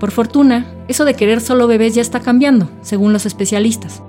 Por 0.00 0.10
fortuna, 0.10 0.66
eso 0.88 1.04
de 1.04 1.14
querer 1.14 1.40
solo 1.40 1.66
bebés 1.66 1.94
ya 1.94 2.02
está 2.02 2.20
cambiando, 2.20 2.68
según 2.80 3.12
los 3.12 3.26
especialistas. 3.26 4.02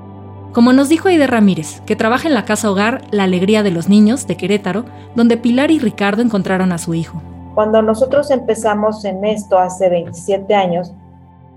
Como 0.54 0.72
nos 0.72 0.88
dijo 0.88 1.10
Aide 1.10 1.28
Ramírez, 1.28 1.82
que 1.86 1.98
trabaja 1.98 2.30
en 2.30 2.34
la 2.34 2.46
casa 2.46 2.72
hogar 2.72 3.02
La 3.12 3.26
Alegría 3.26 3.62
de 3.62 3.72
los 3.72 3.90
Niños 3.90 4.26
de 4.26 4.38
Querétaro, 4.38 4.86
donde 5.14 5.36
Pilar 5.36 5.70
y 5.70 5.80
Ricardo 5.80 6.22
encontraron 6.22 6.72
a 6.72 6.78
su 6.78 6.94
hijo. 6.94 7.22
Cuando 7.54 7.82
nosotros 7.82 8.32
empezamos 8.32 9.04
en 9.04 9.26
esto 9.26 9.60
hace 9.60 9.90
27 9.90 10.56
años, 10.56 10.94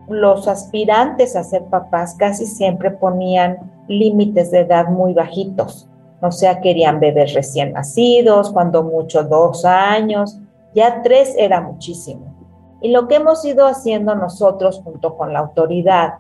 los 0.09 0.49
aspirantes 0.49 1.37
a 1.37 1.45
ser 1.45 1.65
papás 1.67 2.15
casi 2.19 2.47
siempre 2.47 2.91
ponían 2.91 3.59
límites 3.89 4.51
de 4.51 4.61
edad 4.61 4.89
muy 4.89 5.15
bajitos. 5.15 5.89
O 6.21 6.33
sea, 6.33 6.61
querían 6.61 7.01
bebés 7.01 7.35
recién 7.35 7.73
nacidos, 7.73 8.51
cuando 8.51 8.83
mucho 8.83 9.23
dos 9.23 9.65
años, 9.65 10.41
ya 10.75 11.03
tres 11.03 11.35
era 11.39 11.61
muchísimo. 11.61 12.35
Y 12.81 12.91
lo 12.91 13.09
que 13.09 13.17
hemos 13.17 13.45
ido 13.45 13.67
haciendo 13.67 14.15
nosotros 14.15 14.81
junto 14.85 15.17
con 15.17 15.33
la 15.33 15.41
autoridad 15.41 16.15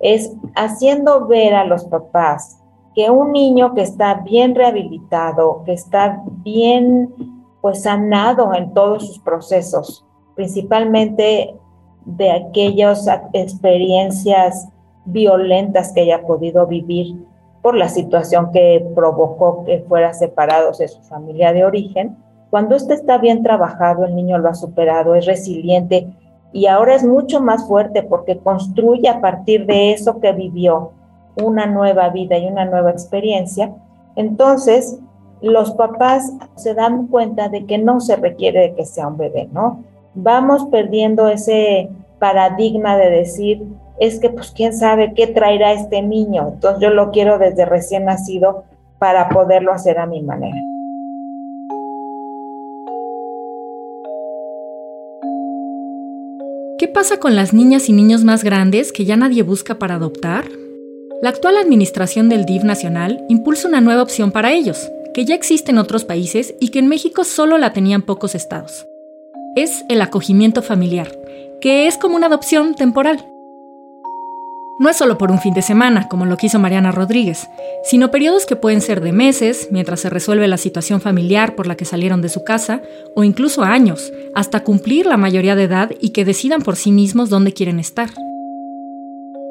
es 0.00 0.32
haciendo 0.54 1.26
ver 1.26 1.54
a 1.54 1.64
los 1.64 1.84
papás 1.84 2.58
que 2.94 3.10
un 3.10 3.32
niño 3.32 3.74
que 3.74 3.82
está 3.82 4.14
bien 4.14 4.54
rehabilitado, 4.54 5.62
que 5.64 5.72
está 5.72 6.22
bien 6.26 7.12
pues 7.60 7.82
sanado 7.82 8.54
en 8.54 8.74
todos 8.74 9.06
sus 9.06 9.18
procesos, 9.18 10.04
principalmente 10.36 11.58
de 12.04 12.30
aquellas 12.30 13.06
experiencias 13.32 14.68
violentas 15.04 15.92
que 15.92 16.02
haya 16.02 16.22
podido 16.22 16.66
vivir 16.66 17.16
por 17.62 17.76
la 17.76 17.88
situación 17.88 18.52
que 18.52 18.86
provocó 18.94 19.64
que 19.64 19.80
fuera 19.88 20.12
separado 20.12 20.72
de 20.72 20.88
su 20.88 21.00
familia 21.02 21.52
de 21.52 21.64
origen. 21.64 22.16
Cuando 22.50 22.76
este 22.76 22.94
está 22.94 23.18
bien 23.18 23.42
trabajado, 23.42 24.04
el 24.04 24.14
niño 24.14 24.38
lo 24.38 24.50
ha 24.50 24.54
superado, 24.54 25.14
es 25.14 25.26
resiliente 25.26 26.08
y 26.52 26.66
ahora 26.66 26.94
es 26.94 27.04
mucho 27.04 27.40
más 27.40 27.66
fuerte 27.66 28.02
porque 28.02 28.38
construye 28.38 29.08
a 29.08 29.20
partir 29.20 29.66
de 29.66 29.92
eso 29.92 30.20
que 30.20 30.32
vivió 30.32 30.92
una 31.42 31.66
nueva 31.66 32.10
vida 32.10 32.38
y 32.38 32.46
una 32.46 32.64
nueva 32.64 32.90
experiencia, 32.90 33.74
entonces 34.14 35.00
los 35.40 35.72
papás 35.72 36.32
se 36.54 36.74
dan 36.74 37.08
cuenta 37.08 37.48
de 37.48 37.66
que 37.66 37.78
no 37.78 38.00
se 38.00 38.16
requiere 38.16 38.60
de 38.60 38.74
que 38.74 38.84
sea 38.84 39.08
un 39.08 39.16
bebé, 39.16 39.48
¿no? 39.52 39.82
Vamos 40.14 40.66
perdiendo 40.70 41.28
ese 41.28 41.90
paradigma 42.20 42.96
de 42.96 43.10
decir, 43.10 43.64
es 43.98 44.20
que 44.20 44.30
pues 44.30 44.52
quién 44.52 44.72
sabe 44.72 45.12
qué 45.14 45.26
traerá 45.26 45.72
este 45.72 46.02
niño, 46.02 46.52
entonces 46.54 46.80
yo 46.80 46.90
lo 46.90 47.10
quiero 47.10 47.38
desde 47.38 47.64
recién 47.64 48.04
nacido 48.04 48.64
para 48.98 49.28
poderlo 49.28 49.72
hacer 49.72 49.98
a 49.98 50.06
mi 50.06 50.22
manera. 50.22 50.56
¿Qué 56.78 56.86
pasa 56.86 57.18
con 57.18 57.34
las 57.34 57.52
niñas 57.52 57.88
y 57.88 57.92
niños 57.92 58.24
más 58.24 58.44
grandes 58.44 58.92
que 58.92 59.04
ya 59.04 59.16
nadie 59.16 59.42
busca 59.42 59.80
para 59.80 59.96
adoptar? 59.96 60.44
La 61.22 61.30
actual 61.30 61.56
administración 61.56 62.28
del 62.28 62.44
DIF 62.44 62.62
nacional 62.62 63.24
impulsa 63.28 63.66
una 63.66 63.80
nueva 63.80 64.02
opción 64.02 64.30
para 64.30 64.52
ellos, 64.52 64.92
que 65.12 65.24
ya 65.24 65.34
existe 65.34 65.72
en 65.72 65.78
otros 65.78 66.04
países 66.04 66.54
y 66.60 66.68
que 66.68 66.78
en 66.78 66.88
México 66.88 67.24
solo 67.24 67.58
la 67.58 67.72
tenían 67.72 68.02
pocos 68.02 68.34
estados. 68.34 68.86
Es 69.56 69.84
el 69.88 70.02
acogimiento 70.02 70.62
familiar, 70.62 71.16
que 71.60 71.86
es 71.86 71.96
como 71.96 72.16
una 72.16 72.26
adopción 72.26 72.74
temporal. 72.74 73.24
No 74.80 74.90
es 74.90 74.96
solo 74.96 75.16
por 75.16 75.30
un 75.30 75.38
fin 75.38 75.54
de 75.54 75.62
semana, 75.62 76.08
como 76.08 76.26
lo 76.26 76.36
quiso 76.36 76.58
Mariana 76.58 76.90
Rodríguez, 76.90 77.48
sino 77.84 78.10
periodos 78.10 78.46
que 78.46 78.56
pueden 78.56 78.80
ser 78.80 79.00
de 79.00 79.12
meses, 79.12 79.68
mientras 79.70 80.00
se 80.00 80.10
resuelve 80.10 80.48
la 80.48 80.56
situación 80.56 81.00
familiar 81.00 81.54
por 81.54 81.68
la 81.68 81.76
que 81.76 81.84
salieron 81.84 82.20
de 82.20 82.28
su 82.28 82.42
casa, 82.42 82.82
o 83.14 83.22
incluso 83.22 83.62
años, 83.62 84.12
hasta 84.34 84.64
cumplir 84.64 85.06
la 85.06 85.16
mayoría 85.16 85.54
de 85.54 85.62
edad 85.62 85.90
y 86.00 86.10
que 86.10 86.24
decidan 86.24 86.62
por 86.62 86.74
sí 86.74 86.90
mismos 86.90 87.30
dónde 87.30 87.52
quieren 87.52 87.78
estar. 87.78 88.10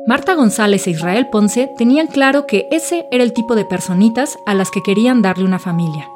Marta 0.06 0.36
González 0.36 0.86
e 0.86 0.92
Israel 0.92 1.28
Ponce 1.32 1.70
tenían 1.78 2.08
claro 2.08 2.46
que 2.46 2.68
ese 2.72 3.06
era 3.10 3.24
el 3.24 3.32
tipo 3.32 3.56
de 3.56 3.64
personitas 3.64 4.38
a 4.46 4.54
las 4.54 4.70
que 4.70 4.84
querían 4.84 5.22
darle 5.22 5.46
una 5.46 5.60
familia. 5.60 6.10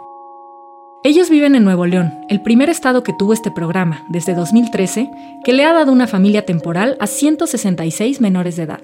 Ellos 1.08 1.30
viven 1.30 1.56
en 1.56 1.64
Nuevo 1.64 1.86
León, 1.86 2.14
el 2.28 2.42
primer 2.42 2.70
estado 2.70 3.02
que 3.02 3.14
tuvo 3.14 3.32
este 3.32 3.50
programa, 3.50 4.04
desde 4.10 4.36
2013, 4.36 5.10
que 5.46 5.54
le 5.54 5.64
ha 5.64 5.72
dado 5.72 5.94
una 5.94 6.06
familia 6.06 6.46
temporal 6.46 6.98
a 7.00 7.08
166 7.08 8.20
menores 8.20 8.58
de 8.58 8.64
edad. 8.64 8.82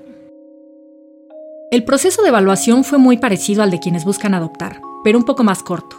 El 1.69 1.83
proceso 1.83 2.21
de 2.21 2.29
evaluación 2.29 2.85
fue 2.85 2.97
muy 2.97 3.17
parecido 3.17 3.61
al 3.61 3.71
de 3.71 3.81
quienes 3.81 4.05
buscan 4.05 4.33
adoptar, 4.33 4.79
pero 5.03 5.17
un 5.17 5.25
poco 5.25 5.43
más 5.43 5.63
corto. 5.63 5.97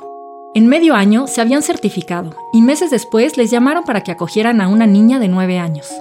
En 0.54 0.66
medio 0.66 0.94
año 0.94 1.26
se 1.26 1.42
habían 1.42 1.60
certificado 1.60 2.34
y 2.54 2.62
meses 2.62 2.90
después 2.90 3.36
les 3.36 3.50
llamaron 3.50 3.84
para 3.84 4.00
que 4.00 4.10
acogieran 4.10 4.62
a 4.62 4.68
una 4.68 4.86
niña 4.86 5.18
de 5.18 5.28
9 5.28 5.58
años. 5.58 5.92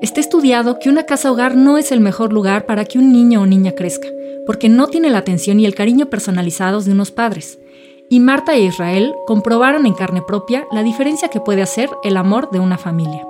Está 0.00 0.20
estudiado 0.20 0.78
que 0.78 0.88
una 0.88 1.02
casa 1.02 1.30
hogar 1.30 1.54
no 1.54 1.76
es 1.76 1.92
el 1.92 2.00
mejor 2.00 2.32
lugar 2.32 2.64
para 2.64 2.86
que 2.86 2.98
un 2.98 3.12
niño 3.12 3.42
o 3.42 3.46
niña 3.46 3.72
crezca, 3.72 4.08
porque 4.46 4.70
no 4.70 4.86
tiene 4.86 5.10
la 5.10 5.18
atención 5.18 5.60
y 5.60 5.66
el 5.66 5.74
cariño 5.74 6.06
personalizados 6.06 6.86
de 6.86 6.92
unos 6.92 7.10
padres. 7.10 7.58
Y 8.10 8.20
Marta 8.20 8.54
e 8.54 8.60
Israel 8.60 9.14
comprobaron 9.26 9.86
en 9.86 9.94
carne 9.94 10.22
propia 10.22 10.66
la 10.70 10.82
diferencia 10.82 11.28
que 11.28 11.40
puede 11.40 11.62
hacer 11.62 11.90
el 12.02 12.16
amor 12.16 12.50
de 12.50 12.60
una 12.60 12.78
familia 12.78 13.28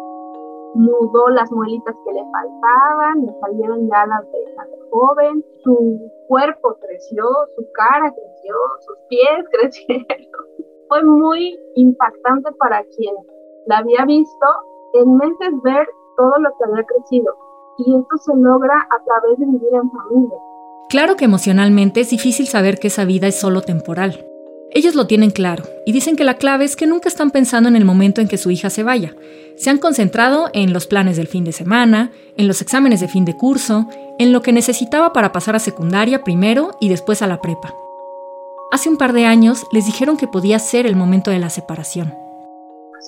mudó 0.75 1.29
las 1.31 1.51
muelitas 1.51 1.95
que 2.05 2.12
le 2.12 2.23
faltaban, 2.31 3.27
le 3.27 3.33
salieron 3.41 3.88
ya 3.88 4.07
las 4.07 4.25
de, 4.31 4.79
joven, 4.91 5.45
su 5.64 6.11
cuerpo 6.29 6.77
creció, 6.81 7.25
su 7.57 7.67
cara 7.73 8.12
creció, 8.12 8.55
sus 8.81 8.97
pies 9.09 9.45
crecieron. 9.53 10.29
Fue 10.88 11.05
muy 11.05 11.59
impactante 11.75 12.51
para 12.53 12.83
quien 12.97 13.14
la 13.67 13.79
había 13.79 14.05
visto 14.07 14.47
en 14.95 15.17
meses 15.17 15.51
ver 15.62 15.87
todo 16.17 16.38
lo 16.38 16.51
que 16.51 16.64
había 16.71 16.85
crecido. 16.85 17.35
Y 17.79 17.97
esto 17.97 18.17
se 18.19 18.33
logra 18.37 18.75
a 18.75 19.05
través 19.05 19.38
de 19.38 19.47
vivir 19.47 19.75
en 19.75 19.91
familia. 19.91 20.38
Claro 20.88 21.17
que 21.17 21.27
emocionalmente 21.27 22.01
es 22.01 22.11
difícil 22.11 22.47
saber 22.47 22.79
que 22.79 22.87
esa 22.88 23.05
vida 23.05 23.27
es 23.27 23.38
solo 23.38 23.61
temporal. 23.61 24.27
Ellos 24.70 24.94
lo 24.94 25.07
tienen 25.07 25.31
claro 25.31 25.64
y 25.87 25.92
dicen 25.92 26.14
que 26.14 26.24
la 26.24 26.35
clave 26.35 26.64
es 26.64 26.76
que 26.76 26.87
nunca 26.87 27.09
están 27.09 27.31
pensando 27.31 27.70
en 27.70 27.76
el 27.76 27.87
momento 27.87 28.20
en 28.20 28.28
que 28.28 28.37
su 28.37 28.50
hija 28.50 28.68
se 28.68 28.83
vaya. 28.83 29.14
Se 29.57 29.70
han 29.70 29.78
concentrado 29.78 30.50
en 30.52 30.74
los 30.74 30.87
planes 30.87 31.16
del 31.16 31.26
fin 31.26 31.44
de 31.44 31.52
semana, 31.52 32.12
en 32.37 32.46
los 32.46 32.61
exámenes 32.61 33.00
de 33.00 33.09
fin 33.09 33.24
de 33.24 33.37
curso, 33.37 33.87
en 34.18 34.33
lo 34.33 34.42
que 34.42 34.52
necesitaba 34.52 35.12
para 35.14 35.33
pasar 35.33 35.57
a 35.57 35.59
secundaria 35.59 36.22
primero 36.22 36.72
y 36.81 36.90
después 36.90 37.22
a 37.22 37.26
la 37.26 37.40
prepa. 37.40 37.74
Hace 38.70 38.90
un 38.90 38.98
par 38.98 39.14
de 39.14 39.24
años 39.24 39.66
les 39.72 39.87
dijeron 39.87 40.18
que 40.18 40.28
podía 40.28 40.59
ser 40.59 40.87
el 40.87 40.96
momento 40.96 41.31
de 41.31 41.38
la 41.38 41.48
separación. 41.48 42.12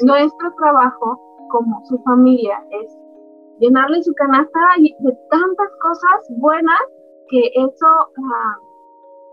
Nuestro 0.03 0.55
trabajo 0.57 1.21
como 1.51 1.85
su 1.85 1.99
familia 2.05 2.55
es 2.71 2.97
llenarle 3.59 4.03
su 4.03 4.15
canasta 4.15 4.61
de 4.79 5.13
tantas 5.31 5.69
cosas 5.83 6.27
buenas 6.39 6.81
que 7.29 7.51
eso... 7.55 7.87
Ah, 8.17 8.70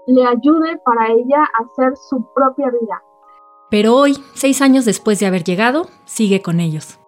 le 0.08 0.26
ayude 0.26 0.80
para 0.84 1.12
ella 1.12 1.42
a 1.42 1.64
hacer 1.64 1.96
su 1.98 2.26
propia 2.34 2.68
vida. 2.68 3.04
Pero 3.70 3.96
hoy, 3.96 4.14
seis 4.34 4.62
años 4.62 4.86
después 4.86 5.20
de 5.20 5.26
haber 5.26 5.44
llegado, 5.44 5.88
sigue 6.06 6.42
con 6.42 6.62
ellos. 6.62 7.00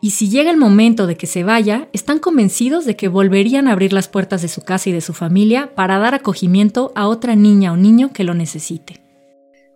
Y 0.00 0.10
si 0.10 0.30
llega 0.30 0.52
el 0.52 0.56
momento 0.56 1.08
de 1.08 1.16
que 1.16 1.26
se 1.26 1.42
vaya, 1.42 1.88
están 1.92 2.20
convencidos 2.20 2.84
de 2.84 2.96
que 2.96 3.08
volverían 3.08 3.66
a 3.66 3.72
abrir 3.72 3.92
las 3.92 4.08
puertas 4.08 4.42
de 4.42 4.48
su 4.48 4.62
casa 4.62 4.90
y 4.90 4.92
de 4.92 5.00
su 5.00 5.12
familia 5.12 5.74
para 5.74 5.98
dar 5.98 6.14
acogimiento 6.14 6.92
a 6.94 7.08
otra 7.08 7.34
niña 7.34 7.72
o 7.72 7.76
niño 7.76 8.10
que 8.14 8.22
lo 8.22 8.34
necesite. 8.34 9.02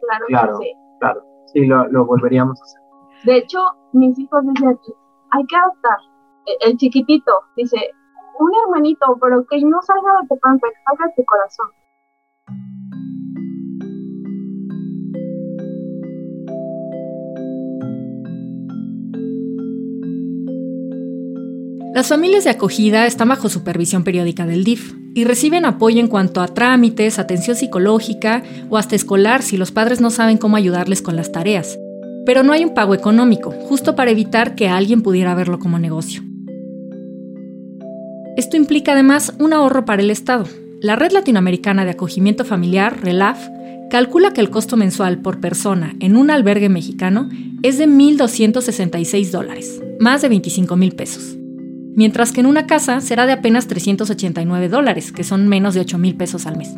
Claro, 0.01 0.27
claro 0.29 0.59
sí. 0.59 0.73
Claro, 1.01 1.23
sí, 1.53 1.67
lo, 1.67 2.07
volveríamos 2.07 2.61
a 2.61 2.65
hacer. 2.65 2.81
De 3.25 3.39
hecho, 3.39 3.59
mis 3.93 4.17
hijos 4.17 4.43
dicen, 4.55 4.79
hay 5.31 5.45
que 5.47 5.57
adoptar. 5.57 5.99
El, 6.47 6.71
el 6.71 6.77
chiquitito 6.77 7.33
dice, 7.57 7.79
un 8.39 8.53
hermanito, 8.65 9.19
pero 9.21 9.45
que 9.47 9.61
no 9.63 9.83
salga 9.83 10.21
de 10.23 10.29
tu 10.29 10.39
panza, 10.39 10.69
que 10.69 10.83
salga 10.85 11.07
de 11.07 11.13
tu 11.17 11.25
corazón. 11.25 11.67
Las 22.01 22.09
familias 22.09 22.45
de 22.45 22.51
acogida 22.51 23.05
están 23.05 23.29
bajo 23.29 23.51
supervisión 23.51 24.05
periódica 24.05 24.47
del 24.47 24.65
DIF 24.65 24.95
y 25.15 25.25
reciben 25.25 25.67
apoyo 25.67 26.01
en 26.01 26.07
cuanto 26.07 26.41
a 26.41 26.49
trámites, 26.49 27.19
atención 27.19 27.57
psicológica 27.57 28.43
o 28.71 28.79
hasta 28.79 28.97
escolar 28.97 29.43
si 29.43 29.59
los 29.59 29.71
padres 29.71 30.01
no 30.01 30.09
saben 30.09 30.39
cómo 30.39 30.57
ayudarles 30.57 31.03
con 31.03 31.15
las 31.15 31.31
tareas. 31.31 31.79
Pero 32.25 32.43
no 32.43 32.55
hay 32.55 32.65
un 32.65 32.73
pago 32.73 32.95
económico, 32.95 33.51
justo 33.51 33.97
para 33.97 34.13
evitar 34.13 34.55
que 34.55 34.69
alguien 34.69 35.03
pudiera 35.03 35.35
verlo 35.35 35.59
como 35.59 35.79
negocio. 35.79 36.23
Esto 38.39 38.57
implica 38.57 38.93
además 38.93 39.35
un 39.39 39.53
ahorro 39.53 39.85
para 39.85 40.01
el 40.01 40.11
Estado. 40.11 40.47
La 40.81 40.97
Red 40.97 41.13
Latinoamericana 41.13 41.85
de 41.85 41.91
Acogimiento 41.91 42.45
Familiar, 42.45 43.01
RELAF, 43.03 43.49
calcula 43.91 44.33
que 44.33 44.41
el 44.41 44.51
costo 44.51 44.77
mensual 44.77 45.19
por 45.19 45.41
persona 45.41 45.95
en 46.01 46.17
un 46.17 46.31
albergue 46.31 46.69
mexicano 46.69 47.29
es 47.63 47.79
de 47.79 47.87
1.266 47.87 49.31
dólares, 49.31 49.83
más 49.99 50.23
de 50.23 50.29
25 50.29 50.77
mil 50.77 50.93
pesos 50.93 51.37
mientras 51.95 52.33
que 52.33 52.41
en 52.41 52.47
una 52.47 52.67
casa 52.67 53.01
será 53.01 53.27
de 53.27 53.33
apenas 53.33 53.67
389 53.67 54.69
dólares, 54.69 55.13
que 55.13 55.25
son 55.25 55.49
menos 55.49 55.75
de 55.75 55.81
8 55.81 55.99
mil 55.99 56.17
pesos 56.17 56.47
al 56.47 56.57
mes. 56.57 56.75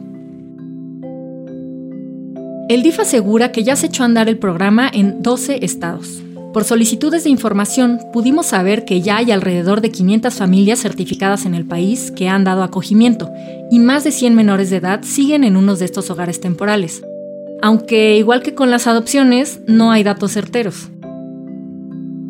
El 2.68 2.82
DIF 2.82 3.00
asegura 3.00 3.52
que 3.52 3.64
ya 3.64 3.76
se 3.76 3.86
echó 3.86 4.02
a 4.02 4.06
andar 4.06 4.28
el 4.28 4.38
programa 4.38 4.90
en 4.92 5.22
12 5.22 5.64
estados. 5.64 6.22
Por 6.52 6.64
solicitudes 6.64 7.24
de 7.24 7.30
información 7.30 7.98
pudimos 8.12 8.46
saber 8.46 8.84
que 8.84 9.00
ya 9.00 9.16
hay 9.16 9.30
alrededor 9.30 9.80
de 9.80 9.90
500 9.90 10.34
familias 10.34 10.80
certificadas 10.80 11.46
en 11.46 11.54
el 11.54 11.64
país 11.64 12.10
que 12.10 12.28
han 12.28 12.44
dado 12.44 12.62
acogimiento 12.62 13.30
y 13.70 13.78
más 13.78 14.04
de 14.04 14.10
100 14.10 14.34
menores 14.34 14.68
de 14.68 14.76
edad 14.76 15.00
siguen 15.02 15.44
en 15.44 15.56
unos 15.56 15.78
de 15.78 15.86
estos 15.86 16.10
hogares 16.10 16.40
temporales. 16.40 17.02
Aunque 17.62 18.18
igual 18.18 18.42
que 18.42 18.54
con 18.54 18.70
las 18.70 18.86
adopciones, 18.86 19.60
no 19.66 19.92
hay 19.92 20.02
datos 20.02 20.32
certeros. 20.32 20.90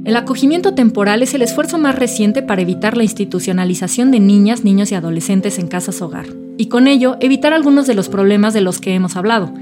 El 0.04 0.14
acogimiento 0.14 0.74
temporal 0.74 1.22
es 1.22 1.34
el 1.34 1.42
esfuerzo 1.42 1.78
más 1.78 1.96
reciente 1.96 2.42
para 2.42 2.62
evitar 2.62 2.96
la 2.96 3.04
institucionalización 3.04 4.12
de 4.12 4.20
niñas, 4.20 4.62
niños 4.62 4.92
y 4.92 4.94
adolescentes 4.94 5.58
en 5.58 5.66
casas 5.66 6.00
hogar, 6.00 6.26
y 6.58 6.66
con 6.66 6.86
ello 6.86 7.16
evitar 7.20 7.52
algunos 7.52 7.88
de 7.88 7.94
los 7.94 8.08
problemas 8.08 8.54
de 8.54 8.60
los 8.60 8.80
que 8.80 8.94
hemos 8.94 9.16
hablado, 9.16 9.52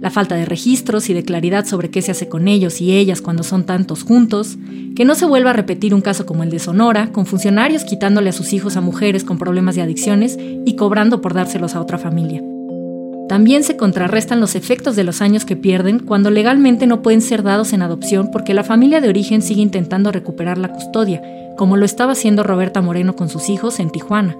la 0.00 0.10
falta 0.10 0.34
de 0.36 0.44
registros 0.44 1.10
y 1.10 1.14
de 1.14 1.24
claridad 1.24 1.66
sobre 1.66 1.90
qué 1.90 2.02
se 2.02 2.12
hace 2.12 2.28
con 2.28 2.48
ellos 2.48 2.80
y 2.80 2.92
ellas 2.92 3.20
cuando 3.20 3.42
son 3.42 3.64
tantos 3.64 4.04
juntos, 4.04 4.56
que 4.94 5.04
no 5.04 5.14
se 5.14 5.26
vuelva 5.26 5.50
a 5.50 5.54
repetir 5.54 5.94
un 5.94 6.00
caso 6.00 6.26
como 6.26 6.42
el 6.42 6.50
de 6.50 6.58
Sonora, 6.58 7.12
con 7.12 7.26
funcionarios 7.26 7.84
quitándole 7.84 8.30
a 8.30 8.32
sus 8.32 8.52
hijos 8.52 8.76
a 8.76 8.80
mujeres 8.80 9.24
con 9.24 9.38
problemas 9.38 9.74
de 9.74 9.82
adicciones 9.82 10.38
y 10.38 10.76
cobrando 10.76 11.20
por 11.20 11.34
dárselos 11.34 11.74
a 11.74 11.80
otra 11.80 11.98
familia. 11.98 12.42
También 13.28 13.62
se 13.62 13.76
contrarrestan 13.76 14.40
los 14.40 14.54
efectos 14.54 14.96
de 14.96 15.04
los 15.04 15.20
años 15.20 15.44
que 15.44 15.54
pierden 15.54 15.98
cuando 15.98 16.30
legalmente 16.30 16.86
no 16.86 17.02
pueden 17.02 17.20
ser 17.20 17.42
dados 17.42 17.74
en 17.74 17.82
adopción 17.82 18.30
porque 18.32 18.54
la 18.54 18.64
familia 18.64 19.02
de 19.02 19.08
origen 19.10 19.42
sigue 19.42 19.60
intentando 19.60 20.10
recuperar 20.10 20.56
la 20.56 20.72
custodia, 20.72 21.22
como 21.58 21.76
lo 21.76 21.84
estaba 21.84 22.12
haciendo 22.12 22.42
Roberta 22.42 22.80
Moreno 22.80 23.16
con 23.16 23.28
sus 23.28 23.50
hijos 23.50 23.80
en 23.80 23.90
Tijuana. 23.90 24.34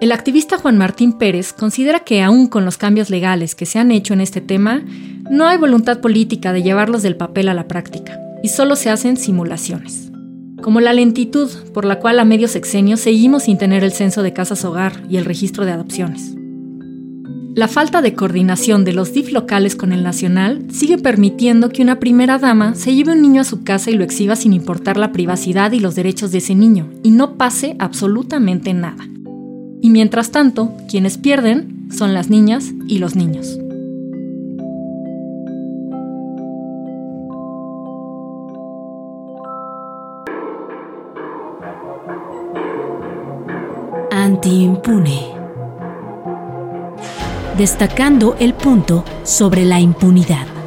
El 0.00 0.12
activista 0.12 0.58
Juan 0.58 0.78
Martín 0.78 1.12
Pérez 1.12 1.52
considera 1.52 2.00
que 2.00 2.22
aún 2.22 2.46
con 2.46 2.64
los 2.64 2.76
cambios 2.76 3.10
legales 3.10 3.56
que 3.56 3.66
se 3.66 3.80
han 3.80 3.90
hecho 3.90 4.14
en 4.14 4.20
este 4.20 4.40
tema, 4.40 4.84
no 5.28 5.48
hay 5.48 5.58
voluntad 5.58 6.00
política 6.00 6.52
de 6.52 6.62
llevarlos 6.62 7.02
del 7.02 7.16
papel 7.16 7.48
a 7.48 7.54
la 7.54 7.66
práctica, 7.66 8.16
y 8.40 8.48
solo 8.48 8.76
se 8.76 8.90
hacen 8.90 9.16
simulaciones. 9.16 10.04
como 10.62 10.80
la 10.80 10.92
lentitud 10.92 11.48
por 11.72 11.84
la 11.84 12.00
cual 12.00 12.18
a 12.18 12.24
medio 12.24 12.48
sexenio 12.48 12.96
seguimos 12.96 13.44
sin 13.44 13.58
tener 13.58 13.84
el 13.84 13.92
censo 13.92 14.24
de 14.24 14.32
casas 14.32 14.64
hogar 14.64 15.04
y 15.08 15.16
el 15.16 15.24
registro 15.24 15.64
de 15.64 15.70
adopciones. 15.70 16.34
La 17.54 17.68
falta 17.68 18.02
de 18.02 18.14
coordinación 18.14 18.84
de 18.84 18.92
los 18.92 19.12
DIF 19.12 19.30
locales 19.30 19.76
con 19.76 19.92
el 19.92 20.02
nacional 20.02 20.66
sigue 20.70 20.98
permitiendo 20.98 21.70
que 21.70 21.82
una 21.82 22.00
primera 22.00 22.38
dama 22.38 22.74
se 22.74 22.92
lleve 22.92 23.12
un 23.12 23.22
niño 23.22 23.40
a 23.40 23.44
su 23.44 23.62
casa 23.62 23.92
y 23.92 23.94
lo 23.94 24.02
exhiba 24.02 24.34
sin 24.34 24.52
importar 24.52 24.96
la 24.96 25.12
privacidad 25.12 25.70
y 25.70 25.80
los 25.80 25.94
derechos 25.94 26.32
de 26.32 26.38
ese 26.38 26.56
niño, 26.56 26.90
y 27.04 27.12
no 27.12 27.36
pase 27.36 27.76
absolutamente 27.78 28.74
nada. 28.74 29.08
Y 29.80 29.90
mientras 29.90 30.30
tanto, 30.30 30.72
quienes 30.88 31.18
pierden 31.18 31.88
son 31.90 32.14
las 32.14 32.30
niñas 32.30 32.72
y 32.86 32.98
los 32.98 33.16
niños. 33.16 33.58
Anti-impune 44.10 45.38
destacando 47.58 48.36
el 48.38 48.54
punto 48.54 49.04
sobre 49.24 49.64
la 49.64 49.80
impunidad. 49.80 50.57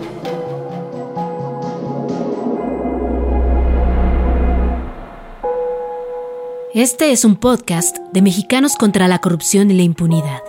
Este 6.74 7.12
es 7.12 7.26
un 7.26 7.36
podcast 7.36 7.98
de 8.14 8.22
Mexicanos 8.22 8.78
contra 8.78 9.10
la 9.10 9.20
Corrupción 9.20 9.70
y 9.72 9.74
la 9.74 9.82
Impunidad. 9.82 10.42